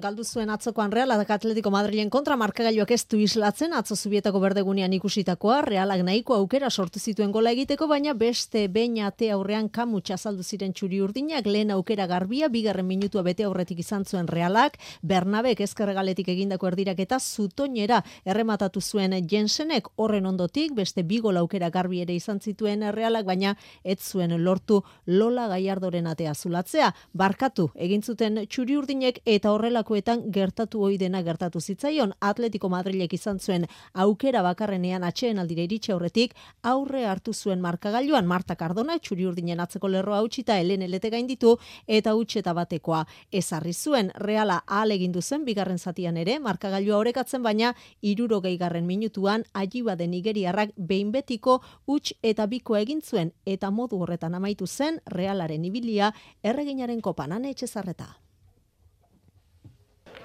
galdu 0.00 0.24
zuen 0.24 0.50
atzokoan 0.50 0.92
reala, 0.92 1.20
Atletiko 1.20 1.70
Madrilen 1.70 2.08
kontra, 2.08 2.21
kontra 2.22 2.36
markagailuak 2.38 2.92
ez 2.94 3.02
du 3.10 3.18
islatzen, 3.18 3.72
atzo 3.74 3.96
zubietako 3.98 4.38
berdegunean 4.38 4.92
ikusitakoa, 4.94 5.56
realak 5.66 6.04
nahiko 6.06 6.36
aukera 6.36 6.68
sortu 6.70 7.00
zituen 7.02 7.32
gola 7.34 7.50
egiteko, 7.50 7.88
baina 7.90 8.12
beste 8.14 8.68
beina 8.70 9.08
ate 9.08 9.32
aurrean 9.34 9.66
kamutsa 9.68 10.14
saldu 10.16 10.44
ziren 10.46 10.70
txuri 10.70 11.00
urdinak, 11.02 11.48
lehen 11.50 11.72
aukera 11.74 12.06
garbia, 12.06 12.46
bigarren 12.46 12.86
minutua 12.86 13.24
bete 13.26 13.42
aurretik 13.42 13.80
izan 13.82 14.04
zuen 14.04 14.28
realak, 14.30 14.78
Bernabek 15.02 15.64
ezkerregaletik 15.66 16.30
egindako 16.30 16.68
erdirak 16.70 17.00
eta 17.02 17.18
zutoinera 17.18 18.04
errematatu 18.24 18.80
zuen 18.80 19.18
Jensenek 19.26 19.90
horren 19.96 20.30
ondotik, 20.30 20.76
beste 20.78 21.02
bigo 21.02 21.34
aukera 21.42 21.72
garbi 21.74 22.04
ere 22.06 22.14
izan 22.14 22.38
zituen 22.38 22.86
realak, 22.94 23.26
baina 23.26 23.56
ez 23.82 23.98
zuen 23.98 24.36
lortu 24.44 24.84
Lola 25.06 25.48
Gaiardoren 25.48 26.06
atea 26.06 26.36
zulatzea. 26.36 26.94
Barkatu, 27.12 27.72
egin 27.74 28.06
zuten 28.06 28.46
txuri 28.46 28.78
urdinek 28.78 29.20
eta 29.26 29.50
horrelakoetan 29.50 30.30
gertatu 30.30 30.86
ohi 30.86 31.02
dena 31.02 31.26
gertatu 31.26 31.58
zitzaion 31.60 32.11
Atletico 32.20 32.68
Madrilek 32.68 33.12
izan 33.14 33.38
zuen 33.40 33.66
aukera 33.94 34.42
bakarrenean 34.42 35.04
atxeen 35.04 35.38
aldire 35.38 35.64
iritsi 35.64 35.92
aurretik 35.92 36.34
aurre 36.62 37.06
hartu 37.06 37.32
zuen 37.32 37.60
markagailuan. 37.60 38.26
Marta 38.26 38.56
Cardona 38.56 38.98
txuri 38.98 39.26
urdinen 39.26 39.60
atzeko 39.60 39.88
lerroa 39.88 40.22
utzita 40.22 40.58
Helen 40.58 40.82
Elete 40.82 41.10
gainditu 41.10 41.56
eta 41.86 42.14
utxeta 42.14 42.52
batekoa 42.52 43.04
ezarri 43.32 43.72
zuen. 43.72 44.12
Reala 44.14 44.62
ahal 44.66 44.90
egin 44.90 45.12
zen 45.20 45.44
bigarren 45.44 45.78
zatian 45.78 46.16
ere 46.16 46.38
markagailua 46.38 46.98
orekatzen 46.98 47.42
baina 47.42 47.74
60garren 48.02 48.84
minutuan 48.84 49.44
Ajiba 49.52 49.96
Nigeriarrak 49.96 50.70
behin 50.76 51.12
betiko 51.12 51.60
huts 51.86 52.12
eta 52.22 52.46
bikoa 52.46 52.80
egin 52.80 53.00
zuen 53.02 53.32
eta 53.46 53.70
modu 53.70 54.00
horretan 54.02 54.34
amaitu 54.34 54.66
zen 54.66 55.00
Realaren 55.06 55.64
ibilia 55.64 56.12
erreginaren 56.42 57.00
kopanan 57.00 57.44
etxezarreta. 57.44 58.22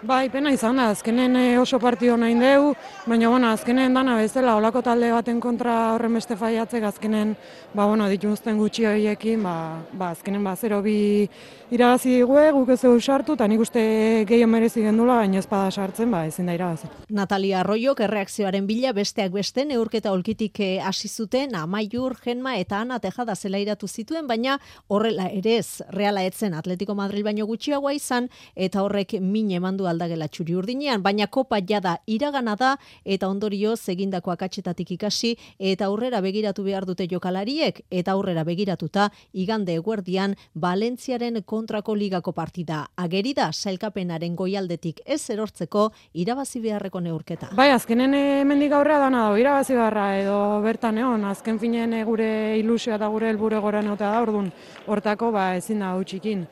Bai, 0.05 0.27
pena 0.29 0.51
izan 0.53 0.77
da, 0.77 0.91
azkenen 0.93 1.33
eh, 1.39 1.57
oso 1.57 1.79
partio 1.81 2.13
nahi 2.21 2.35
deu, 2.37 2.75
baina 3.09 3.31
bueno, 3.31 3.49
azkenen 3.49 3.95
dana 3.97 4.13
bezala 4.19 4.53
olako 4.59 4.83
talde 4.85 5.09
baten 5.09 5.39
kontra 5.41 5.95
horren 5.95 6.13
beste 6.13 6.35
faiatzek 6.37 6.83
azkenen, 6.85 7.31
ba 7.73 7.87
bueno, 7.89 8.05
dituzten 8.05 8.59
gutxi 8.61 8.85
horiekin, 8.85 9.41
ba, 9.41 9.81
ba 9.97 10.11
azkenen 10.13 10.43
ba 10.45 10.53
zero 10.55 10.83
bi 10.85 11.27
irabazi 11.73 12.13
digue, 12.13 12.43
guk 12.53 12.69
ez 12.69 12.77
dugu 12.83 13.01
sartu, 13.01 13.33
eta 13.33 13.47
nik 13.49 13.63
uste 13.65 13.81
gehiago 14.29 14.51
merezi 14.51 14.83
gendula, 14.85 15.15
baina 15.23 15.39
ez 15.41 15.47
bada 15.49 15.71
sartzen, 15.71 16.13
ba 16.13 16.27
ezin 16.27 16.45
da 16.45 16.53
irabazi. 16.53 16.91
Natalia 17.09 17.63
Arroyok 17.63 18.05
erreakzioaren 18.05 18.69
bila 18.69 18.93
besteak 18.93 19.33
beste 19.33 19.65
neurketa 19.65 20.13
olkitik 20.13 20.61
eh, 20.61 20.77
hasi 20.77 21.09
zuten 21.09 21.57
Amaiur, 21.57 22.19
Genma 22.21 22.53
eta 22.61 22.83
Ana 22.85 22.99
Tejada 23.01 23.33
zela 23.35 23.57
iratu 23.57 23.89
zituen, 23.89 24.29
baina 24.29 24.59
horrela 24.87 25.25
ere 25.33 25.57
ez, 25.57 25.81
reala 25.89 26.21
etzen 26.21 26.53
Atletico 26.53 26.93
Madrid 26.93 27.25
baino 27.25 27.49
gutxiagoa 27.49 27.97
izan, 27.97 28.29
eta 28.53 28.85
horrek 28.85 29.17
min 29.19 29.49
emandu 29.57 29.86
aldagela 29.89 30.27
txuri 30.27 30.55
urdinean, 30.55 31.01
baina 31.03 31.27
kopa 31.27 31.59
jada 31.59 31.97
iragana 32.05 32.55
da 32.55 32.75
eta 33.05 33.29
ondorio 33.29 33.75
egindako 33.87 34.31
akatxetatik 34.31 34.91
ikasi 34.91 35.35
eta 35.59 35.85
aurrera 35.85 36.21
begiratu 36.21 36.63
behar 36.63 36.85
dute 36.85 37.07
jokalariek 37.07 37.81
eta 37.89 38.11
aurrera 38.11 38.43
begiratuta 38.43 39.09
igande 39.33 39.75
eguerdian 39.75 40.35
Valentziaren 40.55 41.41
kontrako 41.45 41.95
ligako 41.95 42.31
partida. 42.31 42.85
Ageri 42.95 43.33
da 43.33 43.51
sailkapenaren 43.51 44.35
goialdetik 44.35 45.01
ez 45.05 45.29
erortzeko 45.29 45.91
irabazi 46.13 46.61
beharreko 46.61 46.99
neurketa. 47.01 47.51
Bai, 47.55 47.69
azkenen 47.71 48.13
hemendik 48.13 48.73
aurrea 48.73 48.99
dana 48.99 49.27
da, 49.29 49.39
irabazi 49.39 49.75
beharra 49.77 50.07
edo 50.19 50.37
bertan 50.63 50.97
egon, 50.97 51.25
azken 51.25 51.59
finen 51.59 51.95
gure 52.05 52.29
ilusioa 52.59 52.95
eta 52.95 53.07
gure 53.13 53.29
helburu 53.29 53.61
gora 53.61 53.81
da, 53.81 54.21
ordun 54.21 54.51
hortako 54.87 55.31
ba 55.31 55.55
ezin 55.55 55.79
da 55.79 55.95
utzikin. 55.95 56.47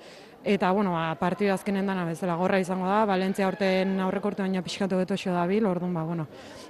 Eta, 0.45 0.69
bueno, 0.71 0.91
ba, 0.93 1.15
partidu 1.17 1.49
azkenen 1.55 1.87
dana 1.89 2.03
bezala 2.05 2.35
gorra 2.37 2.59
izango 2.61 2.85
da, 2.85 2.99
Valentzia 3.09 3.47
orten 3.49 3.95
aurreko 3.99 4.29
urte 4.29 4.43
baina 4.43 4.61
pixkatu 4.61 4.99
beto 4.99 5.17
xo 5.17 5.31
dabil, 5.33 5.65
orduan, 5.65 5.95
ba, 5.97 6.03
bueno, 6.05 6.27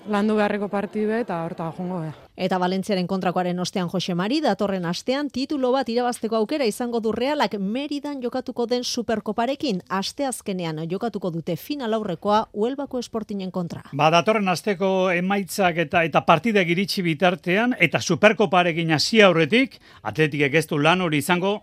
landu 0.08 0.38
beharreko 0.38 0.70
partidu 0.72 1.12
eta 1.12 1.42
horta 1.44 1.68
jungo 1.76 2.00
be. 2.06 2.14
Eta 2.40 2.58
Valentziaren 2.60 3.08
kontrakoaren 3.08 3.60
ostean 3.60 3.92
Jose 3.92 4.16
Mari, 4.16 4.40
datorren 4.40 4.88
astean 4.88 5.28
titulo 5.30 5.74
bat 5.76 5.92
irabazteko 5.92 6.40
aukera 6.40 6.64
izango 6.66 7.02
du 7.04 7.12
realak 7.12 7.58
Meridan 7.60 8.24
jokatuko 8.24 8.66
den 8.66 8.88
superkoparekin, 8.88 9.84
aste 9.90 10.24
azkenean 10.24 10.80
jokatuko 10.88 11.34
dute 11.36 11.58
final 11.60 12.00
aurrekoa 12.00 12.46
Uelbako 12.54 13.04
esportinen 13.04 13.52
kontra. 13.52 13.84
Ba, 13.92 14.10
datorren 14.10 14.48
asteko 14.48 15.12
emaitzak 15.12 15.84
eta 15.84 16.08
eta 16.08 16.24
partida 16.24 16.64
giritsi 16.64 17.04
bitartean, 17.04 17.76
eta 17.78 18.00
superkoparekin 18.00 18.96
hasi 18.96 19.22
aurretik, 19.22 19.82
atletikek 20.04 20.62
ez 20.64 20.68
du 20.68 20.80
lan 20.80 21.02
hori 21.02 21.20
izango, 21.20 21.58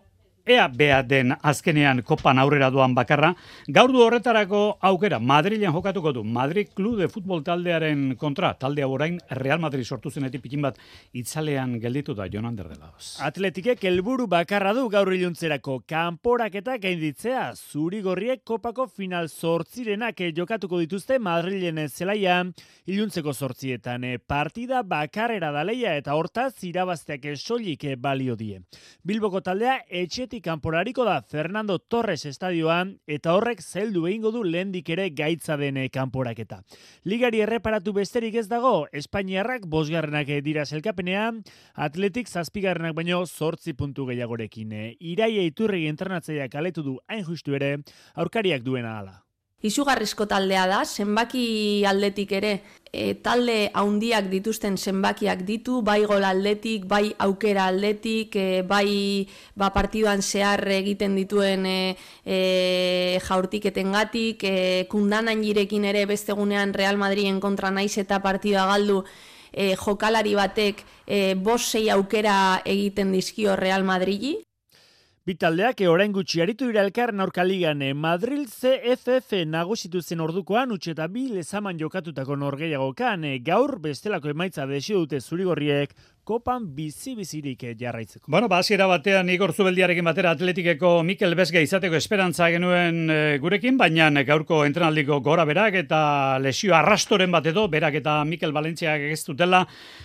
ea 0.47 0.67
bea 0.69 1.03
den 1.03 1.35
azkenean 1.43 2.03
kopan 2.03 2.39
aurrera 2.39 2.71
duan 2.71 2.95
bakarra, 2.95 3.33
gaur 3.69 3.93
du 3.93 4.01
horretarako 4.03 4.63
aukera, 4.81 5.21
Madrilen 5.21 5.73
jokatuko 5.73 6.13
du, 6.13 6.25
Madrid 6.25 6.73
Club 6.75 6.99
de 6.99 7.09
Futbol 7.09 7.45
taldearen 7.47 8.17
kontra, 8.19 8.53
taldea 8.59 8.89
orain 8.89 9.21
Real 9.31 9.61
Madrid 9.63 9.87
sortu 9.87 10.11
zenetik 10.11 10.43
pikin 10.43 10.63
bat 10.63 10.81
itzalean 11.13 11.79
gelditu 11.81 12.15
da 12.15 12.27
Jonan 12.27 12.57
Derdelaos. 12.57 13.21
Atletikek 13.23 13.85
helburu 13.85 14.27
bakarra 14.27 14.73
du 14.75 14.89
gaur 14.91 15.13
iluntzerako. 15.15 15.83
Kanporaketa 15.87 16.77
gainditzea, 16.83 17.53
zuri 17.55 18.03
gorriek 18.03 18.43
kopako 18.45 18.89
final 18.89 19.29
sortzirenak 19.29 20.25
jokatuko 20.35 20.81
dituzte 20.83 21.21
Madrilen 21.23 21.79
zelaia, 21.89 22.43
iluntzeko 22.87 23.33
sortzietan 23.33 24.09
partida 24.27 24.83
bakarrera 24.83 25.53
daleia 25.55 25.95
eta 26.01 26.17
hortaz 26.19 26.65
irabazteak 26.67 27.31
soilik 27.37 27.87
balio 27.99 28.35
die. 28.35 28.59
Bilboko 29.07 29.41
taldea 29.41 29.79
etxe 29.89 30.27
Atletik 30.33 30.47
kanporariko 30.49 31.05
da 31.05 31.19
Fernando 31.21 31.75
Torres 31.93 32.23
estadioan 32.25 32.95
eta 33.05 33.35
horrek 33.37 33.59
zeldu 33.61 34.07
egingo 34.09 34.31
du 34.33 34.41
lehendik 34.47 34.87
ere 34.95 35.11
gaitza 35.13 35.59
dene 35.61 35.91
kanporaketa. 35.93 36.63
Ligari 37.05 37.43
erreparatu 37.45 37.93
besterik 37.93 38.39
ez 38.41 38.47
dago, 38.49 38.87
Espainiarrak 38.97 39.67
bosgarrenak 39.69 40.31
dira 40.47 40.65
zelkapenean, 40.65 41.43
Atletik 41.75 42.33
zazpigarrenak 42.33 42.95
baino 42.97 43.27
zortzi 43.27 43.75
puntu 43.75 44.07
gehiagorekin. 44.09 44.73
Iraia 45.01 45.45
iturri 45.45 45.85
entrenatzeiak 45.91 46.55
aletu 46.55 46.87
du 46.87 46.97
hain 47.09 47.27
justu 47.29 47.53
ere, 47.53 47.77
aurkariak 48.17 48.65
duena 48.65 48.97
ala 49.03 49.22
izugarrizko 49.63 50.27
taldea 50.27 50.67
da, 50.67 50.83
zenbaki 50.85 51.85
aldetik 51.87 52.33
ere 52.35 52.53
e, 52.93 53.15
talde 53.25 53.71
haundiak 53.75 54.29
dituzten 54.31 54.77
zenbakiak 54.77 55.45
ditu, 55.49 55.81
bai 55.87 56.03
gol 56.05 56.27
aldetik, 56.27 56.85
bai 56.91 57.15
aukera 57.19 57.67
aldetik, 57.71 58.37
e, 58.37 58.63
bai 58.69 59.27
ba, 59.57 59.73
partiduan 59.73 60.23
zehar 60.23 60.67
egiten 60.77 61.17
dituen 61.17 61.67
e, 61.67 61.97
e, 62.27 63.19
jaurtiketen 63.25 63.95
gatik, 63.97 64.45
e, 64.45 64.87
kundanan 64.91 65.43
jirekin 65.43 65.87
ere 65.89 66.05
bestegunean 66.11 66.75
Real 66.75 66.99
Madriden 67.01 67.41
kontra 67.41 67.71
naiz 67.71 67.97
eta 68.03 68.21
partidua 68.23 68.67
galdu, 68.75 69.03
e, 69.53 69.75
jokalari 69.77 70.35
batek 70.35 70.85
e, 71.07 71.35
bosei 71.35 71.89
aukera 71.91 72.63
egiten 72.65 73.13
dizkio 73.13 73.57
Real 73.57 73.85
Madridi, 73.85 74.41
Bitaldeak 75.23 75.79
orain 75.87 76.11
gutxi 76.11 76.41
aritu 76.43 76.67
dira 76.67 76.83
elkar 76.83 77.13
aurka 77.25 77.45
ligan 77.47 77.83
Madrid 77.95 78.49
CFF 78.51 79.45
nagusitu 79.47 80.01
zen 80.03 80.21
ordukoan 80.25 80.73
utxe 80.75 80.91
eta 80.97 81.07
bi 81.07 81.29
lezaman 81.31 81.79
jokatutako 81.79 82.35
norgeiagokan 82.41 83.29
gaur 83.47 83.79
bestelako 83.85 84.33
emaitza 84.33 84.67
desio 84.67 85.05
dute 85.05 85.21
zurigorriek 85.21 85.95
kopan 86.25 86.69
bizi-bizirik 86.77 87.65
jarraitzeko. 87.79 88.31
Bueno, 88.31 88.47
ba, 88.49 88.61
hasiera 88.63 88.87
batean 88.87 89.27
Igor 89.33 89.51
Zubeldiarekin 89.53 90.07
batera 90.07 90.31
atletikeko 90.37 91.01
Mikel 91.03 91.35
Bezge 91.35 91.63
izateko 91.65 91.99
esperantza 91.99 92.47
genuen 92.55 93.11
e, 93.11 93.17
gurekin, 93.43 93.75
baina 93.79 94.07
gaurko 94.29 94.61
entrenaldiko 94.63 95.19
gora 95.21 95.45
berak 95.49 95.75
eta 95.81 96.39
lesio 96.39 96.77
arrastoren 96.79 97.33
bat 97.35 97.49
edo, 97.51 97.67
berak 97.73 97.99
eta 97.99 98.21
Mikel 98.29 98.55
Valentziak 98.55 99.03
ez 99.09 99.19
dutela 99.27 99.65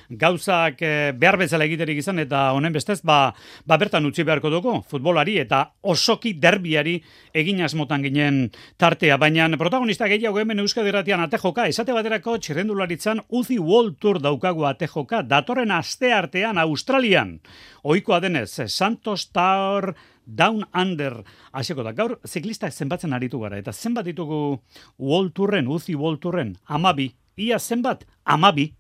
gauzak 0.10 0.82
e, 0.82 1.12
behar 1.13 1.38
bezala 1.38 1.67
egiterik 1.69 2.01
izan 2.01 2.23
eta 2.23 2.47
honen 2.58 2.73
bestez, 2.73 3.03
ba, 3.06 3.19
ba 3.65 3.77
bertan 3.77 4.10
utzi 4.10 4.25
beharko 4.25 4.49
dugu 4.49 4.80
futbolari 4.89 5.38
eta 5.43 5.62
osoki 5.84 6.34
derbiari 6.34 6.97
egin 7.38 7.62
asmotan 7.62 8.01
ginen 8.01 8.41
tartea, 8.82 9.19
baina 9.21 9.51
protagonista 9.58 10.10
gehiago 10.10 10.41
hemen 10.41 10.65
Euskadi 10.65 10.89
atejoka, 10.97 11.67
esate 11.67 11.93
baterako 11.93 12.39
txirrendularitzan 12.39 13.21
Uzi 13.30 13.60
World 13.60 13.99
Tour 14.01 14.19
daukagu 14.19 14.65
atejoka, 14.65 15.21
datorren 15.21 15.71
aste 15.71 16.07
artean 16.13 16.58
Australian. 16.58 17.39
Ohikoa 17.84 18.20
denez, 18.20 18.60
Santos 18.67 19.32
Tower 19.32 19.96
Down 20.28 20.65
Under 20.76 21.24
hasiko 21.52 21.84
da. 21.84 21.93
Gaur 21.96 22.20
ziklistak 22.28 22.74
zenbatzen 22.74 23.13
aritu 23.13 23.39
gara 23.39 23.58
eta 23.58 23.72
zenbat 23.74 24.06
ditugu 24.06 24.60
World 25.00 25.34
Touren, 25.34 25.67
Uzi 25.67 25.96
World 25.96 26.20
Touren, 26.20 26.58
amabi. 26.65 27.13
Ia 27.38 27.60
zenbat? 27.60 28.06
Amabi. 28.26 28.74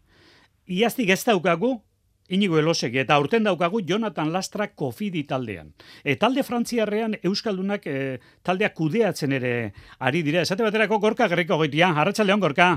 Iaztik 0.67 1.09
ez 1.09 1.23
daukagu 1.23 1.77
Inigo 2.27 2.57
elosek 2.59 2.95
eta 2.99 3.15
urten 3.23 3.45
daukagu 3.47 3.79
Jonathan 3.87 4.33
Lastra 4.33 4.67
kofidi 4.75 5.23
taldean. 5.23 5.71
E, 6.03 6.17
talde 6.19 6.43
frantziarrean 6.43 7.15
Euskaldunak 7.23 7.87
e, 7.87 8.19
taldeak 8.43 8.75
kudeatzen 8.75 9.31
ere 9.37 9.53
ari 9.99 10.25
dira. 10.27 10.43
Esate 10.43 10.65
baterako 10.67 10.99
gorka 10.99 11.29
gerriko 11.31 11.55
goitian, 11.61 11.95
harratxaldeon 11.95 12.43
gorka. 12.43 12.67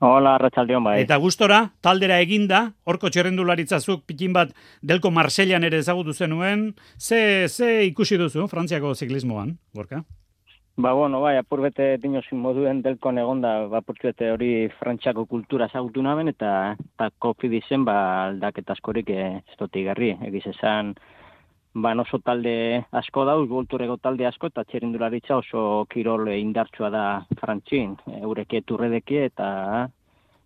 Hola, 0.00 0.38
Arratxaldeon 0.38 0.84
bai. 0.86 0.94
Eta 1.02 1.18
gustora, 1.20 1.58
taldera 1.84 2.16
eginda, 2.24 2.60
horko 2.88 3.10
txerrendularitzazuk 3.12 4.06
pikin 4.08 4.32
bat 4.32 4.54
delko 4.80 5.10
Marsellan 5.12 5.66
ere 5.68 5.82
ezagutu 5.84 6.14
zenuen, 6.16 6.70
ze, 6.96 7.48
ze 7.48 7.84
ikusi 7.84 8.16
duzu 8.16 8.46
Frantziako 8.48 8.94
ziklismoan, 8.94 9.58
gorka? 9.76 10.00
Ba, 10.80 10.94
bueno, 10.96 11.20
bai, 11.20 11.34
apurbete 11.36 11.98
dinozin 12.00 12.40
moduen 12.40 12.80
delkon 12.80 13.20
egonda, 13.20 13.50
ba, 13.68 13.82
apurbete 13.84 14.30
hori 14.32 14.70
frantxako 14.78 15.26
kultura 15.28 15.68
zagutu 15.68 16.00
naben, 16.00 16.32
eta, 16.32 16.78
eta 16.78 17.10
kofi 17.20 17.52
dizen, 17.52 17.84
ba, 17.84 17.98
aldaketa 18.30 18.72
askorik 18.72 19.12
eh, 19.12 19.42
ez 19.44 19.58
dut 19.60 19.76
igarri. 19.76 20.14
Egiz 20.30 20.46
esan, 20.54 20.94
ba, 21.74 21.94
oso 22.02 22.18
talde 22.18 22.84
asko 22.90 23.24
dauz, 23.24 23.46
bolturego 23.48 23.96
talde 23.96 24.26
asko, 24.26 24.50
eta 24.50 24.64
txerindularitza 24.64 25.36
oso 25.36 25.86
kirol 25.90 26.28
indartsua 26.34 26.90
da 26.90 27.04
frantxin. 27.40 27.96
Eureke 28.20 28.62
turredeki 28.66 29.22
eta 29.28 29.88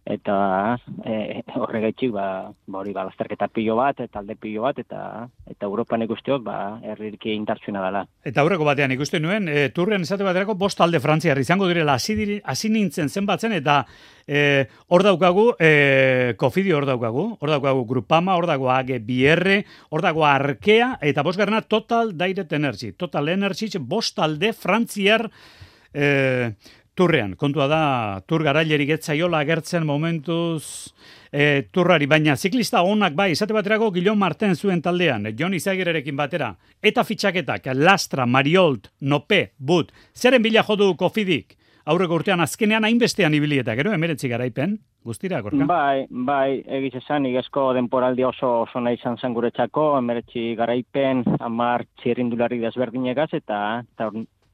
eta 0.05 0.77
e, 1.05 1.40
horregaitxik 1.57 2.12
ba, 2.12 2.27
ba 2.67 2.81
hori 2.81 2.93
ba 2.93 3.07
lasterketa 3.09 3.49
pilo 3.49 3.77
bat 3.79 4.01
eta 4.01 4.21
talde 4.21 4.37
pilo 4.37 4.67
bat 4.67 4.79
eta 4.79 5.01
eta 5.49 5.67
Europan 5.67 6.05
ikusteot 6.05 6.45
ba 6.45 6.79
herrirki 6.85 7.33
indartsuena 7.33 7.83
dela. 7.87 8.05
Eta 8.25 8.43
aurreko 8.45 8.67
batean 8.69 8.93
ikusten 8.93 9.25
nuen 9.25 9.49
e, 9.49 9.71
turren 9.75 10.05
esate 10.05 10.27
baterako 10.27 10.59
bost 10.61 10.79
talde 10.79 11.01
frantziar 11.01 11.40
izango 11.40 11.69
direla 11.71 11.97
hasi 11.97 12.40
hasi 12.45 12.69
nintzen 12.69 13.09
zenbatzen 13.09 13.57
eta 13.57 13.81
e, 14.27 14.67
hor 14.88 15.07
daukagu 15.07 15.51
e, 15.59 16.35
Kofidio 16.37 16.77
hor 16.77 16.87
daukagu, 16.88 17.27
hor 17.40 17.55
daukagu 17.57 17.85
Grupama, 17.88 18.37
hor 18.37 18.47
dago 18.47 18.71
AG 18.71 18.99
BR, 19.01 19.62
hor 19.90 20.05
dago 20.05 20.27
Arkea 20.29 20.99
eta 21.01 21.25
bosgarrena 21.25 21.62
Total 21.62 22.12
Direct 22.12 22.53
Energy. 22.53 22.93
Total 22.93 23.29
Energy 23.29 23.73
bost 23.81 24.17
talde 24.17 24.53
frantziar 24.53 25.31
e, 25.95 26.53
turrean. 26.95 27.35
Kontua 27.37 27.67
da, 27.71 27.83
tur 28.27 28.45
garailerik 28.47 28.95
etzaiola 28.97 29.43
agertzen 29.45 29.87
momentuz 29.87 30.95
e, 31.35 31.67
turrari, 31.75 32.07
baina 32.11 32.37
ziklista 32.37 32.85
onak 32.87 33.17
bai, 33.19 33.33
izate 33.35 33.57
baterako 33.57 33.91
Gilon 33.95 34.19
Marten 34.19 34.55
zuen 34.55 34.83
taldean, 34.83 35.27
Jon 35.39 35.55
Izagirerekin 35.59 36.17
batera, 36.17 36.55
eta 36.83 37.05
fitxaketak, 37.05 37.73
Lastra, 37.75 38.27
Mariolt, 38.27 38.93
Nope, 39.01 39.49
But, 39.59 39.93
zeren 40.15 40.43
bila 40.43 40.63
jodu 40.63 40.95
kofidik, 40.97 41.57
aurreko 41.85 42.21
urtean 42.21 42.41
azkenean 42.41 42.87
hainbestean 42.87 43.35
ibilieta, 43.35 43.75
gero 43.77 43.93
emeretzi 43.93 44.31
garaipen, 44.31 44.79
guztira, 45.05 45.43
gorka? 45.45 45.67
Bai, 45.69 46.07
bai, 46.09 46.63
egiz 46.79 46.95
esan, 47.03 47.27
igezko 47.29 47.73
denporaldi 47.77 48.25
oso 48.25 48.63
oso 48.63 48.81
nahi 48.81 48.97
izan 48.97 49.19
zen 49.21 49.35
guretzako, 49.37 49.91
emeretzi 49.99 50.55
garaipen, 50.57 51.25
amar 51.45 51.85
txirrindulari 52.01 52.63
desberdinegaz, 52.63 53.29
eta, 53.37 53.59
eta 53.85 54.09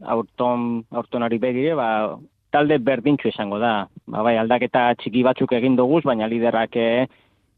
aurton, 0.06 0.84
aurtonari 0.90 1.38
begire, 1.38 1.74
ba, 1.74 2.18
talde 2.50 2.78
berdintxu 2.82 3.30
izango 3.30 3.58
da. 3.62 3.88
Ba, 4.06 4.22
bai, 4.26 4.36
aldaketa 4.40 4.90
txiki 5.00 5.24
batzuk 5.26 5.52
egin 5.56 5.76
duguz, 5.78 6.02
baina 6.08 6.28
liderak 6.30 6.76
e, 6.76 6.88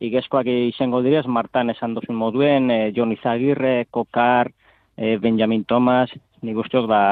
igezkoak 0.02 0.48
izango 0.50 1.02
direz, 1.04 1.24
Martan 1.26 1.70
esan 1.70 1.94
duzun 1.94 2.18
moduen, 2.18 2.70
e, 2.70 2.80
Jon 2.96 3.14
Izagirre, 3.14 3.86
Kokar, 3.90 4.52
e, 4.96 5.16
Benjamin 5.22 5.64
Thomas, 5.64 6.12
nik 6.42 6.58
usteok, 6.58 6.88
ba, 6.90 7.02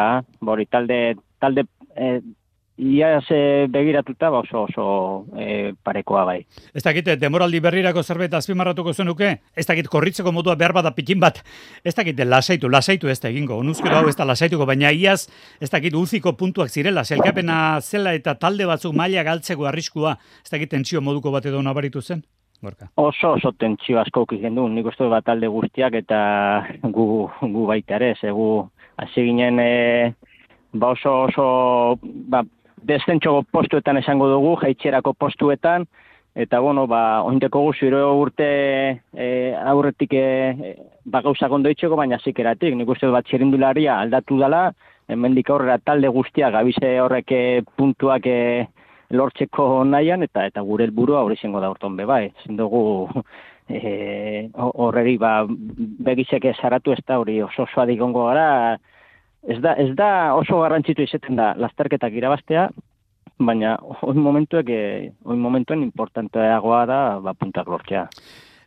bori, 0.43 0.67
talde, 0.67 1.17
talde 1.41 1.67
e, 1.97 2.19
Ia 2.81 3.21
ze 3.21 3.67
begiratuta 3.69 4.31
ba 4.31 4.39
oso 4.41 4.63
oso 4.63 5.27
e, 5.37 5.75
parekoa 5.85 6.25
bai. 6.25 6.47
Ez 6.73 6.81
dakit, 6.83 7.11
demoraldi 7.21 7.61
berrirako 7.61 8.01
zerbait 8.03 8.33
azpimarratuko 8.33 8.95
zenuke? 8.95 9.35
Ez 9.55 9.67
dakit, 9.69 9.89
korritzeko 9.93 10.33
modua 10.33 10.55
behar 10.57 10.73
bada 10.73 10.95
pikin 10.97 11.21
bat? 11.21 11.43
Ez 11.85 11.93
dakit, 11.95 12.17
lasaitu, 12.25 12.71
lasaitu 12.73 13.11
ez 13.13 13.19
da 13.21 13.29
egingo. 13.29 13.59
Unuzkero 13.61 13.99
hau 13.99 14.09
ez 14.09 14.17
da 14.17 14.25
lasaituko, 14.25 14.65
baina 14.65 14.95
iaz, 14.97 15.29
ez 15.61 15.69
dakit, 15.69 15.93
uziko 15.95 16.33
puntuak 16.33 16.73
zirela, 16.73 17.05
zelkapena 17.05 17.81
zela 17.83 18.15
eta 18.17 18.35
talde 18.41 18.65
batzuk 18.65 18.95
maila 18.97 19.27
galtzeko 19.29 19.67
arriskua, 19.69 20.15
ez 20.41 20.49
dakit, 20.51 20.71
tentsio 20.73 21.03
moduko 21.05 21.31
bat 21.35 21.45
edo 21.51 21.61
nabaritu 21.61 22.01
zen? 22.01 22.23
Gorka. 22.63 22.89
Oso, 22.97 23.35
oso 23.35 23.53
tentsio 23.61 24.01
asko 24.01 24.23
ukizen 24.25 24.57
du, 24.57 24.65
nik 24.73 24.89
uste 24.89 25.05
bat 25.09 25.27
talde 25.29 25.49
guztiak 25.53 25.99
eta 26.01 26.23
gu, 26.81 27.29
gu 27.43 27.67
baita 27.69 27.99
ere, 28.01 28.15
zegu, 28.23 28.49
hasi 28.97 29.27
ginen, 29.29 29.61
e, 29.61 30.15
ba 30.73 30.95
oso, 30.97 31.15
oso, 31.29 31.47
ba, 32.01 32.41
desentxo 32.83 33.43
postuetan 33.53 34.01
esango 34.01 34.29
dugu, 34.31 34.55
jaitxerako 34.63 35.15
postuetan, 35.15 35.87
eta 36.35 36.61
bueno, 36.61 36.87
ba, 36.87 37.23
oindeko 37.27 37.63
guzio 37.67 38.13
urte 38.17 38.51
e, 39.13 39.29
aurretik 39.55 40.15
e, 40.15 40.77
ba, 41.05 41.23
gauzak 41.23 41.53
ondo 41.53 41.71
itxeko, 41.71 41.97
baina 41.97 42.21
zikeratik, 42.23 42.77
nik 42.77 42.89
uste 42.89 43.11
bat 43.11 43.27
txerindularia 43.27 43.99
aldatu 44.01 44.39
dela, 44.39 44.71
hemendik 45.11 45.51
aurrera 45.51 45.79
talde 45.79 46.09
guztia, 46.09 46.51
gabize 46.55 46.99
horrek 47.03 47.33
e, 47.33 47.43
puntuak 47.77 48.27
e, 48.27 48.67
lortzeko 49.11 49.83
nahian, 49.85 50.23
eta 50.23 50.47
eta 50.47 50.63
gure 50.63 50.87
helburua 50.87 51.25
hori 51.27 51.37
zengo 51.41 51.61
da 51.61 51.71
urton 51.73 51.97
be 51.99 52.07
bai, 52.07 52.29
zindugu 52.45 53.09
e, 53.69 54.49
horreri 54.55 55.17
ba, 55.19 55.41
begizek 55.49 56.47
esaratu 56.53 56.95
ez 56.95 57.03
da 57.07 57.19
hori 57.19 57.41
oso 57.43 57.67
osoa 57.67 57.87
digongo 57.91 58.29
gara, 58.31 58.79
ez 59.49 59.59
da, 59.63 59.75
ez 59.75 59.91
da 59.97 60.35
oso 60.37 60.61
garrantzitu 60.61 61.03
izaten 61.03 61.37
da 61.37 61.55
lasterketak 61.59 62.13
irabaztea, 62.17 62.69
baina 63.41 63.77
oin 64.05 64.21
momentuek, 64.21 64.69
eh, 64.69 65.11
oin 65.25 65.41
momentuen 65.41 65.83
importanteagoa 65.87 66.85
da 66.87 67.01
ba, 67.25 67.35
puntak 67.35 67.69
lortzea. 67.69 68.07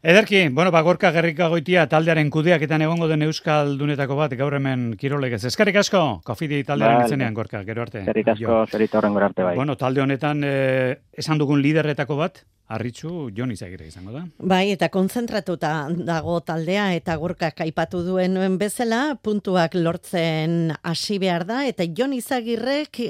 Ederki, 0.04 0.50
bueno, 0.52 0.72
ba, 0.76 0.82
gorka 0.84 1.14
gerrika 1.16 1.46
goitia 1.48 1.86
taldearen 1.88 2.28
kudeaketan 2.30 2.82
egongo 2.84 3.08
den 3.08 3.22
Euskal 3.24 3.78
Dunetako 3.80 4.18
bat, 4.18 4.34
gaur 4.36 4.58
hemen 4.58 4.98
kirolegez. 5.00 5.46
Eskarrik 5.48 5.78
asko, 5.80 6.02
kofidi 6.28 6.60
taldearen 6.68 6.98
vale. 6.98 7.08
itzenean, 7.08 7.38
gorka, 7.38 7.62
gero 7.64 7.86
arte. 7.86 8.02
Eskarrik 8.02 8.34
asko, 8.34 8.58
zerita 8.68 9.00
horren 9.00 9.16
arte 9.30 9.46
bai. 9.48 9.56
Bueno, 9.56 9.78
talde 9.80 10.04
honetan, 10.04 10.44
eh, 10.44 10.98
esan 11.16 11.40
dugun 11.40 11.64
liderretako 11.64 12.20
bat, 12.20 12.44
Arritxu, 12.72 13.30
Jon 13.36 13.52
Izagire 13.52 13.86
izango 13.86 14.14
da. 14.16 14.22
Bai, 14.40 14.72
eta 14.72 14.88
konzentratuta 14.90 15.72
dago 16.08 16.38
taldea 16.48 16.94
eta 16.96 17.18
gorkak 17.20 17.60
aipatu 17.66 18.02
duen 18.06 18.34
nuen 18.38 18.56
bezala, 18.58 19.18
puntuak 19.22 19.76
lortzen 19.76 20.72
hasi 20.82 21.20
behar 21.20 21.46
da, 21.50 21.64
eta 21.68 21.84
Jon 21.98 22.16
Izagirrek 22.16 23.02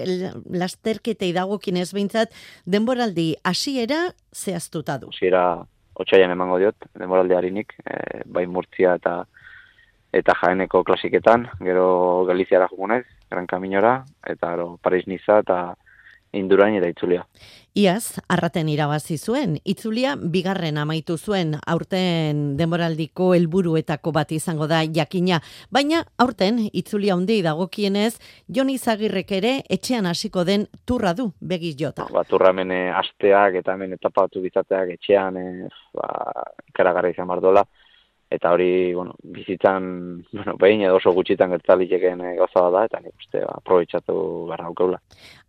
lasterketei 0.49 1.31
dagokin 1.37 1.77
ez 1.77 1.91
behintzat, 1.93 2.33
denboraldi 2.65 3.35
hasiera 3.43 4.07
zehaztuta 4.33 4.97
du. 4.97 5.13
Hasiera 5.13 5.45
otxaian 6.01 6.33
emango 6.33 6.57
diot, 6.57 6.89
denboraldi 6.97 7.37
harinik, 7.37 7.77
e, 7.85 8.23
bai 8.25 8.47
murtzia 8.49 8.97
eta 8.97 9.21
eta 10.13 10.35
jaeneko 10.37 10.83
klasiketan, 10.85 11.47
gero 11.65 12.25
Galiziara 12.29 12.67
jugunez, 12.69 13.05
Gran 13.31 13.47
Kaminora, 13.49 13.95
eta 14.29 14.51
gero 14.51 14.75
Paris 14.81 15.07
Niza 15.09 15.39
eta 15.41 15.57
indurain 16.33 16.75
eta 16.79 16.89
itzulia. 16.91 17.25
Iaz, 17.73 18.19
arraten 18.29 18.67
irabazi 18.69 19.15
zuen, 19.17 19.55
itzulia 19.65 20.13
bigarren 20.15 20.77
amaitu 20.77 21.15
zuen, 21.17 21.55
aurten 21.65 22.43
denboraldiko 22.57 23.31
helburuetako 23.33 24.11
bat 24.13 24.33
izango 24.35 24.67
da 24.69 24.83
jakina, 24.85 25.39
baina 25.73 26.03
aurten 26.21 26.59
itzulia 26.71 27.15
hundi 27.17 27.39
dagokienez, 27.41 28.19
Joni 28.47 28.77
Zagirrek 28.77 29.33
ere 29.39 29.53
etxean 29.73 30.05
hasiko 30.05 30.43
den 30.45 30.67
turra 30.85 31.15
du, 31.17 31.31
begiz 31.41 31.73
jota. 31.79 32.05
Ba, 32.13 32.21
turra 32.29 32.53
mene 32.53 32.91
asteak 32.93 33.57
eta 33.63 33.73
hemen 33.73 33.97
etapatu 33.97 34.43
bizateak 34.45 34.93
etxean, 34.99 35.41
e, 35.41 35.71
ba, 35.97 36.11
ikaragarra 36.69 37.09
izan 37.09 37.31
bardola, 37.33 37.65
eta 38.33 38.51
hori, 38.51 38.93
bueno, 38.93 39.13
bizitzan, 39.23 40.25
bueno, 40.31 40.55
behin 40.57 40.81
edo 40.87 40.97
oso 40.97 41.11
gutxitan 41.13 41.51
gertaliteken 41.53 42.23
e, 42.25 42.31
gauza 42.39 42.65
da, 42.73 42.85
eta 42.89 43.01
nik 43.03 43.13
uste, 43.21 43.43
ba, 43.45 43.59
aprobetsatu 43.59 44.15
garra 44.49 44.65
aukeula. 44.71 44.99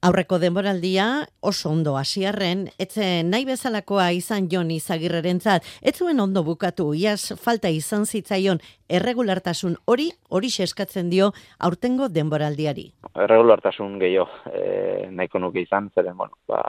Aurreko 0.04 0.38
denboraldia 0.42 1.06
oso 1.40 1.72
ondo 1.72 1.96
hasiarren, 1.96 2.66
etzen 2.78 3.32
nahi 3.32 3.48
bezalakoa 3.48 4.10
izan 4.12 4.50
jon 4.52 4.70
izagirreren 4.74 5.40
zat, 5.40 5.64
ez 5.80 5.96
zuen 5.96 6.20
ondo 6.20 6.44
bukatu, 6.44 6.90
iaz 6.94 7.32
falta 7.40 7.72
izan 7.72 8.04
zitzaion 8.04 8.60
erregulartasun 8.92 9.78
hori, 9.88 10.10
hori 10.28 10.52
eskatzen 10.68 11.08
dio 11.08 11.32
aurtengo 11.58 12.10
denboraldiari. 12.12 12.90
Erregulartasun 13.14 13.98
gehiago, 14.02 14.28
e, 14.52 15.08
nahiko 15.10 15.40
nuke 15.40 15.64
izan, 15.64 15.88
zeren, 15.96 16.18
bueno, 16.20 16.36
ba, 16.48 16.60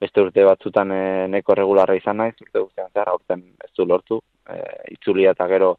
beste 0.00 0.20
urte 0.20 0.44
batzutan 0.44 0.92
e, 0.92 1.02
neko 1.32 1.54
regularra 1.54 1.96
izan 1.96 2.18
naiz, 2.22 2.34
urte 2.40 2.60
guztian 2.60 2.90
zehar, 2.92 3.10
aurten 3.12 3.42
ez 3.64 3.70
du 3.76 3.86
lortu, 3.86 4.20
e, 4.48 4.60
itzulia 4.96 5.32
eta 5.36 5.46
gero 5.48 5.76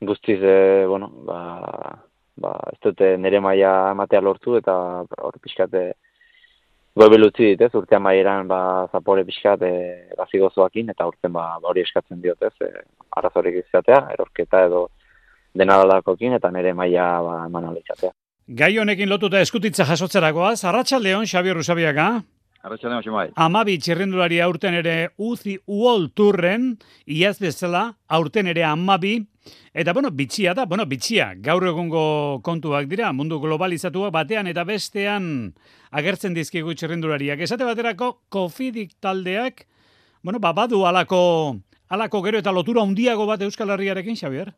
guztiz, 0.00 0.38
e, 0.42 0.84
bueno, 0.86 1.10
ba, 1.28 1.38
ba, 2.36 2.56
ez 2.72 2.80
dute 2.84 3.14
nire 3.20 3.40
maia 3.40 3.92
ematea 3.92 4.20
lortu, 4.20 4.56
eta 4.60 4.74
hor 5.04 5.38
pixkate 5.42 5.86
goebel 6.96 7.28
utzi 7.28 7.50
dit, 7.52 7.62
ez, 7.66 7.72
urtean 7.76 8.02
maieran, 8.04 8.48
ba, 8.48 8.60
zapore 8.92 9.24
pixkat, 9.28 9.62
e, 9.62 9.72
gazigozoakin, 10.16 10.92
eta 10.94 11.08
urten, 11.08 11.32
ba, 11.32 11.48
ba, 11.60 11.72
hori 11.72 11.84
eskatzen 11.84 12.22
diot, 12.22 12.40
ez, 12.48 12.54
e, 12.64 12.86
arazorik 13.20 13.60
izatea, 13.66 14.06
erorketa 14.16 14.64
edo 14.68 14.86
denadalakokin, 15.56 16.36
eta 16.36 16.52
nire 16.52 16.72
maia, 16.76 17.10
ba, 17.24 17.42
eman. 17.48 17.68
Gai 18.46 18.76
honekin 18.78 19.10
lotuta 19.10 19.40
eskutitza 19.42 19.84
jasotzerakoa, 19.88 20.54
Zarratxa 20.56 21.00
Leon, 21.02 21.26
Xabier 21.26 21.56
Rusabiaga. 21.58 22.10
Arratxaldean, 22.66 23.04
Xamai. 23.04 23.28
Amabi 23.38 23.76
txirrendulari 23.78 24.40
aurten 24.42 24.74
ere 24.74 24.94
uzi 25.22 25.54
uol 25.70 26.08
turren, 26.18 26.72
iaz 27.06 27.36
bezala, 27.38 27.92
aurten 28.10 28.50
ere 28.50 28.64
amabi, 28.66 29.20
eta 29.70 29.94
bueno, 29.94 30.10
bitxia 30.10 30.54
da, 30.58 30.64
bueno, 30.66 30.86
bitxia, 30.90 31.28
gaur 31.46 31.68
egungo 31.70 32.02
kontuak 32.46 32.88
dira, 32.90 33.12
mundu 33.14 33.38
globalizatua 33.38 34.10
batean 34.10 34.50
eta 34.50 34.66
bestean 34.66 35.28
agertzen 35.94 36.34
dizkigu 36.34 36.74
txirrendulariak. 36.74 37.46
Esate 37.46 37.68
baterako, 37.68 38.16
kofidik 38.34 38.96
taldeak, 38.98 39.68
bueno, 40.26 40.42
ba, 40.42 40.50
badu 40.56 40.82
alako, 40.90 41.22
alako 41.86 42.24
gero 42.26 42.42
eta 42.42 42.50
lotura 42.50 42.82
handiago 42.82 43.30
bat 43.30 43.46
Euskal 43.46 43.70
Herriarekin, 43.76 44.18
Xavier? 44.18 44.50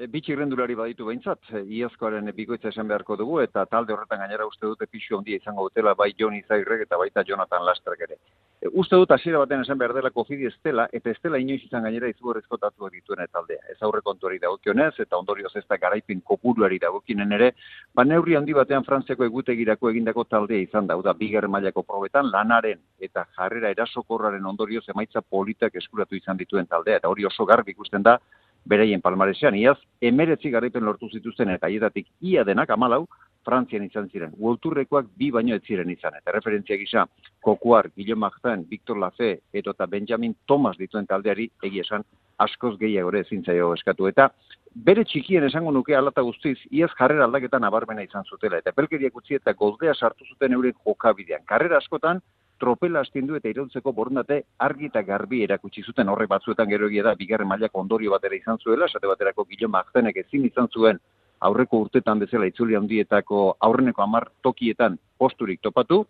E, 0.00 0.06
bi 0.08 0.22
txirrendulari 0.24 0.72
baditu 0.78 1.04
behintzat, 1.04 1.50
e, 1.52 1.60
iazkoaren 1.76 2.30
bikoitza 2.32 2.70
esan 2.70 2.88
beharko 2.88 3.18
dugu, 3.20 3.34
eta 3.42 3.66
talde 3.68 3.92
horretan 3.92 4.22
gainera 4.22 4.46
uste 4.48 4.64
dute 4.64 4.86
pixu 4.88 5.18
ondia 5.18 5.36
izango 5.36 5.66
dutela 5.66 5.92
bai 5.98 6.14
Jon 6.16 6.38
Izairrek 6.38 6.86
eta 6.86 6.96
baita 6.96 7.24
Jonathan 7.28 7.66
Lastrek 7.68 8.06
ere. 8.06 8.16
E, 8.62 8.70
uste 8.80 8.96
dut 8.96 9.12
hasiera 9.12 9.42
baten 9.42 9.60
esan 9.60 9.76
behar 9.82 9.92
dela 9.98 10.10
kofidi 10.14 10.48
estela, 10.48 10.88
eta 10.96 11.12
estela 11.12 11.36
inoiz 11.44 11.60
izan 11.66 11.84
gainera 11.84 12.08
izugarrizko 12.14 12.56
tatu 12.64 12.88
dituen 12.96 13.28
taldea. 13.28 13.60
Ez 13.74 13.76
aurre 13.84 14.00
kontuari 14.00 14.40
dagokionez, 14.40 14.94
eta 15.04 15.20
ondorioz 15.20 15.52
ez 15.60 15.66
da 15.68 15.76
garaipin 15.84 16.24
kopuruari 16.32 16.80
dagokinen 16.80 17.36
ere, 17.36 17.52
ba 17.92 18.08
neurri 18.08 18.40
handi 18.40 18.56
batean 18.56 18.88
Frantziako 18.88 19.28
egutegirako 19.28 19.92
egindako 19.92 20.24
taldea 20.24 20.64
izan 20.64 20.88
da, 20.88 20.96
da 20.96 21.12
bigar 21.12 21.48
mailako 21.48 21.84
probetan 21.84 22.32
lanaren 22.32 22.80
eta 22.98 23.28
jarrera 23.36 23.76
erasokorraren 23.76 24.46
ondorioz 24.46 24.86
emaitza 24.88 25.20
politak 25.20 25.76
eskuratu 25.76 26.16
izan 26.16 26.40
dituen 26.40 26.72
taldea, 26.72 27.02
eta 27.02 27.12
hori 27.12 27.28
oso 27.28 27.44
garbi 27.44 27.76
ikusten 27.76 28.00
da, 28.02 28.16
bereien 28.64 29.00
palmaresean, 29.00 29.56
iaz, 29.56 29.78
emeretzi 30.00 30.50
garaipen 30.50 30.84
lortu 30.84 31.08
zituzten 31.08 31.50
eta 31.50 31.68
ietatik 31.68 32.08
ia 32.20 32.44
denak 32.44 32.70
amalau, 32.70 33.06
Frantzian 33.44 33.84
izan 33.86 34.08
ziren. 34.12 34.34
Uolturrekoak 34.36 35.06
bi 35.16 35.30
baino 35.32 35.54
ez 35.56 35.62
ziren 35.64 35.88
izan. 35.90 36.18
Eta 36.18 36.32
referentzia 36.34 36.76
gisa, 36.76 37.06
Kokuar, 37.40 37.88
Guillaume 37.96 38.26
Martin, 38.26 38.66
Victor 38.68 38.98
Lafe, 39.00 39.38
eta 39.52 39.86
Benjamin 39.86 40.34
Thomas 40.46 40.76
dituen 40.76 41.06
taldeari 41.06 41.48
egia 41.62 41.86
esan 41.86 42.04
askoz 42.40 42.76
gehiagore 42.80 43.20
ezin 43.24 43.44
zaio 43.44 43.72
eskatu. 43.74 44.08
Eta 44.08 44.30
bere 44.74 45.04
txikien 45.04 45.44
esango 45.48 45.72
nuke 45.72 45.96
alata 45.96 46.22
guztiz, 46.26 46.58
iaz 46.70 46.90
jarrera 46.98 47.24
aldaketan 47.24 47.64
abarmena 47.64 48.04
izan 48.04 48.24
zutela. 48.28 48.60
Eta 48.60 48.72
pelkeriak 48.76 49.16
utzi 49.16 49.36
eta 49.40 49.54
goldea 49.56 49.94
sartu 49.94 50.28
zuten 50.28 50.52
euren 50.56 50.76
jokabidean. 50.84 51.44
Karrera 51.48 51.80
askotan, 51.80 52.20
tropela 52.60 53.00
astindu 53.00 53.36
eta 53.38 53.48
irauntzeko 53.48 53.92
borundate 53.96 54.42
argi 54.66 54.90
eta 54.90 55.02
garbi 55.02 55.42
erakutsi 55.46 55.82
zuten. 55.82 56.08
Horrek 56.12 56.30
batzuetan 56.30 56.68
gero 56.68 56.90
egia 56.90 57.06
da 57.08 57.16
bigarren 57.18 57.48
mailako 57.48 57.80
ondorio 57.80 58.12
batera 58.14 58.36
izan 58.36 58.60
zuela, 58.62 58.86
esate 58.86 59.08
baterako 59.10 59.46
Guillaume 59.48 59.78
Martinek 59.78 60.22
ezin 60.24 60.44
izan 60.46 60.68
zuen 60.68 61.00
aurreko 61.40 61.80
urtetan 61.86 62.20
bezala 62.20 62.48
itzuli 62.50 62.76
handietako 62.76 63.44
aurreneko 63.66 64.02
hamar 64.04 64.28
tokietan 64.42 64.98
posturik 65.18 65.60
topatu, 65.64 66.04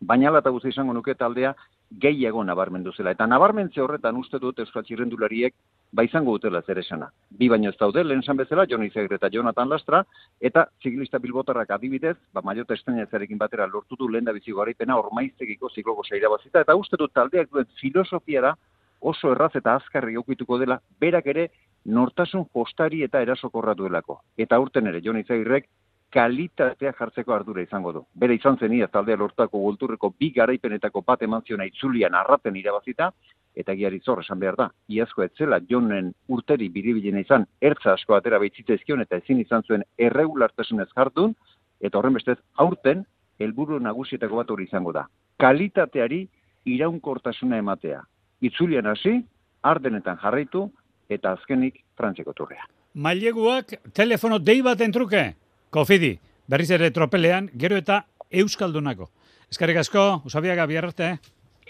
baina 0.00 0.30
ala 0.30 0.42
eta 0.44 0.52
izango 0.68 0.92
nuke 0.92 1.14
taldea 1.14 1.54
gehiago 1.90 2.44
nabarmendu 2.44 2.92
zela. 2.92 3.10
Eta 3.10 3.26
nabarmentze 3.26 3.82
horretan 3.82 4.16
uste 4.16 4.38
dut 4.38 4.58
Euskal 4.62 4.84
Txirrendulariek 4.86 5.54
ba 5.92 6.04
izango 6.06 6.36
dutela 6.36 6.62
zer 6.62 6.78
esana. 6.78 7.10
Bi 7.30 7.48
baino 7.48 7.70
ez 7.70 7.76
daude, 7.78 8.04
lehen 8.04 8.22
esan 8.22 8.38
bezala, 8.38 8.66
Joni 8.70 8.90
Zegre 8.90 9.16
eta 9.16 9.30
Jonathan 9.32 9.68
Lastra, 9.68 10.04
eta 10.40 10.68
ziklista 10.82 11.18
bilbotarrak 11.18 11.70
adibidez, 11.70 12.16
ba 12.32 12.42
maiota 12.46 12.74
estainazarekin 12.74 13.38
batera 13.38 13.66
lortu 13.66 13.96
du 13.98 14.08
lehen 14.08 14.24
da 14.24 14.32
bizi 14.32 14.54
garaipena 14.54 14.98
ormaiztegiko 14.98 15.70
ziklogo 15.74 16.04
seira 16.04 16.30
bazita, 16.30 16.60
eta 16.60 16.76
uste 16.76 16.96
dut 16.96 17.12
taldeak 17.12 17.50
duen 17.50 17.66
filosofiara 17.80 18.54
oso 19.00 19.32
erraz 19.32 19.54
eta 19.56 19.74
azkarri 19.74 20.16
okituko 20.16 20.58
dela, 20.58 20.78
berak 21.00 21.26
ere 21.26 21.48
nortasun 21.86 22.44
postari 22.52 23.02
eta 23.02 23.22
erasokorra 23.22 23.74
duelako. 23.74 24.20
Eta 24.38 24.60
urten 24.60 24.86
ere, 24.86 25.00
Joni 25.02 25.24
Zegirek, 25.24 25.66
kalitatea 26.10 26.92
jartzeko 26.98 27.32
ardura 27.34 27.62
izango 27.62 27.92
du. 27.92 28.04
Bere 28.14 28.34
izan 28.34 28.58
zen 28.58 28.72
ia 28.74 28.88
taldea 28.88 29.16
lortako 29.16 29.58
gulturreko 29.62 30.12
bi 30.18 30.30
garaipenetako 30.34 31.02
bat 31.06 31.22
eman 31.22 31.42
ziona 31.46 31.66
itzulian 31.68 32.14
arraten 32.14 32.56
irabazita, 32.56 33.10
eta 33.54 33.74
giari 33.74 34.00
zor 34.04 34.22
esan 34.22 34.38
behar 34.40 34.56
da. 34.58 34.68
Iazko 34.88 35.22
etzela 35.22 35.60
jonen 35.68 36.12
urteri 36.28 36.68
biribilena 36.68 37.22
izan, 37.22 37.46
ertza 37.60 37.94
asko 37.94 38.14
atera 38.16 38.38
behitzitza 38.38 38.74
ezkion 38.78 39.02
eta 39.06 39.20
ezin 39.22 39.40
izan 39.40 39.62
zuen 39.66 39.84
erregulartasunez 39.98 40.88
jartun, 40.96 41.34
eta 41.80 41.98
horren 41.98 42.18
bestez, 42.18 42.38
aurten, 42.56 43.04
helburu 43.40 43.78
nagusietako 43.80 44.42
bat 44.42 44.50
hori 44.50 44.66
izango 44.68 44.92
da. 44.92 45.06
Kalitateari 45.40 46.26
iraunkortasuna 46.68 47.58
ematea. 47.58 48.02
Itzulian 48.44 48.86
hasi, 48.86 49.20
ardenetan 49.62 50.18
jarraitu, 50.22 50.66
eta 51.10 51.34
azkenik 51.36 51.80
frantzeko 51.98 52.34
turrea. 52.36 52.66
Maileguak 52.94 53.76
telefono 53.94 54.38
dei 54.38 54.60
bat 54.62 54.80
entruke. 54.80 55.22
Kofidi, 55.70 56.16
berriz 56.50 56.70
ere 56.74 56.90
tropelean, 56.90 57.46
gero 57.54 57.76
eta 57.78 58.00
euskaldunako. 58.42 59.06
Eskarrik 59.50 59.78
asko, 59.84 60.22
usabiaga 60.26 60.66
biarrarte. 60.66 61.12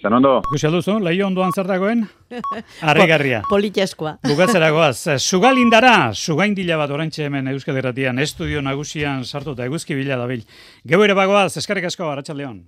Zan 0.01 0.17
ondo. 0.17 0.39
Gusi 0.49 0.65
alduzu, 0.65 0.95
lehi 1.05 1.21
onduan 1.21 1.53
zer 1.53 1.69
dagoen? 1.69 2.07
Arregarria. 2.93 3.43
Politxeskoa. 3.51 4.15
Bukatzeragoaz, 4.31 5.19
sugalindara, 5.21 6.15
sugaindila 6.17 6.81
bat 6.81 6.97
orantxe 6.97 7.27
hemen 7.29 7.53
euskaderatian, 7.53 8.19
estudio 8.25 8.65
nagusian 8.65 9.27
sartu 9.29 9.53
eta 9.53 9.69
eguzki 9.69 9.99
bila 9.99 10.17
dabil. 10.17 10.47
Geu 10.89 11.05
ere 11.05 11.17
bagoaz, 11.19 11.53
eskarrik 11.61 11.91
asko, 11.93 12.09
Arratxaldeon. 12.09 12.63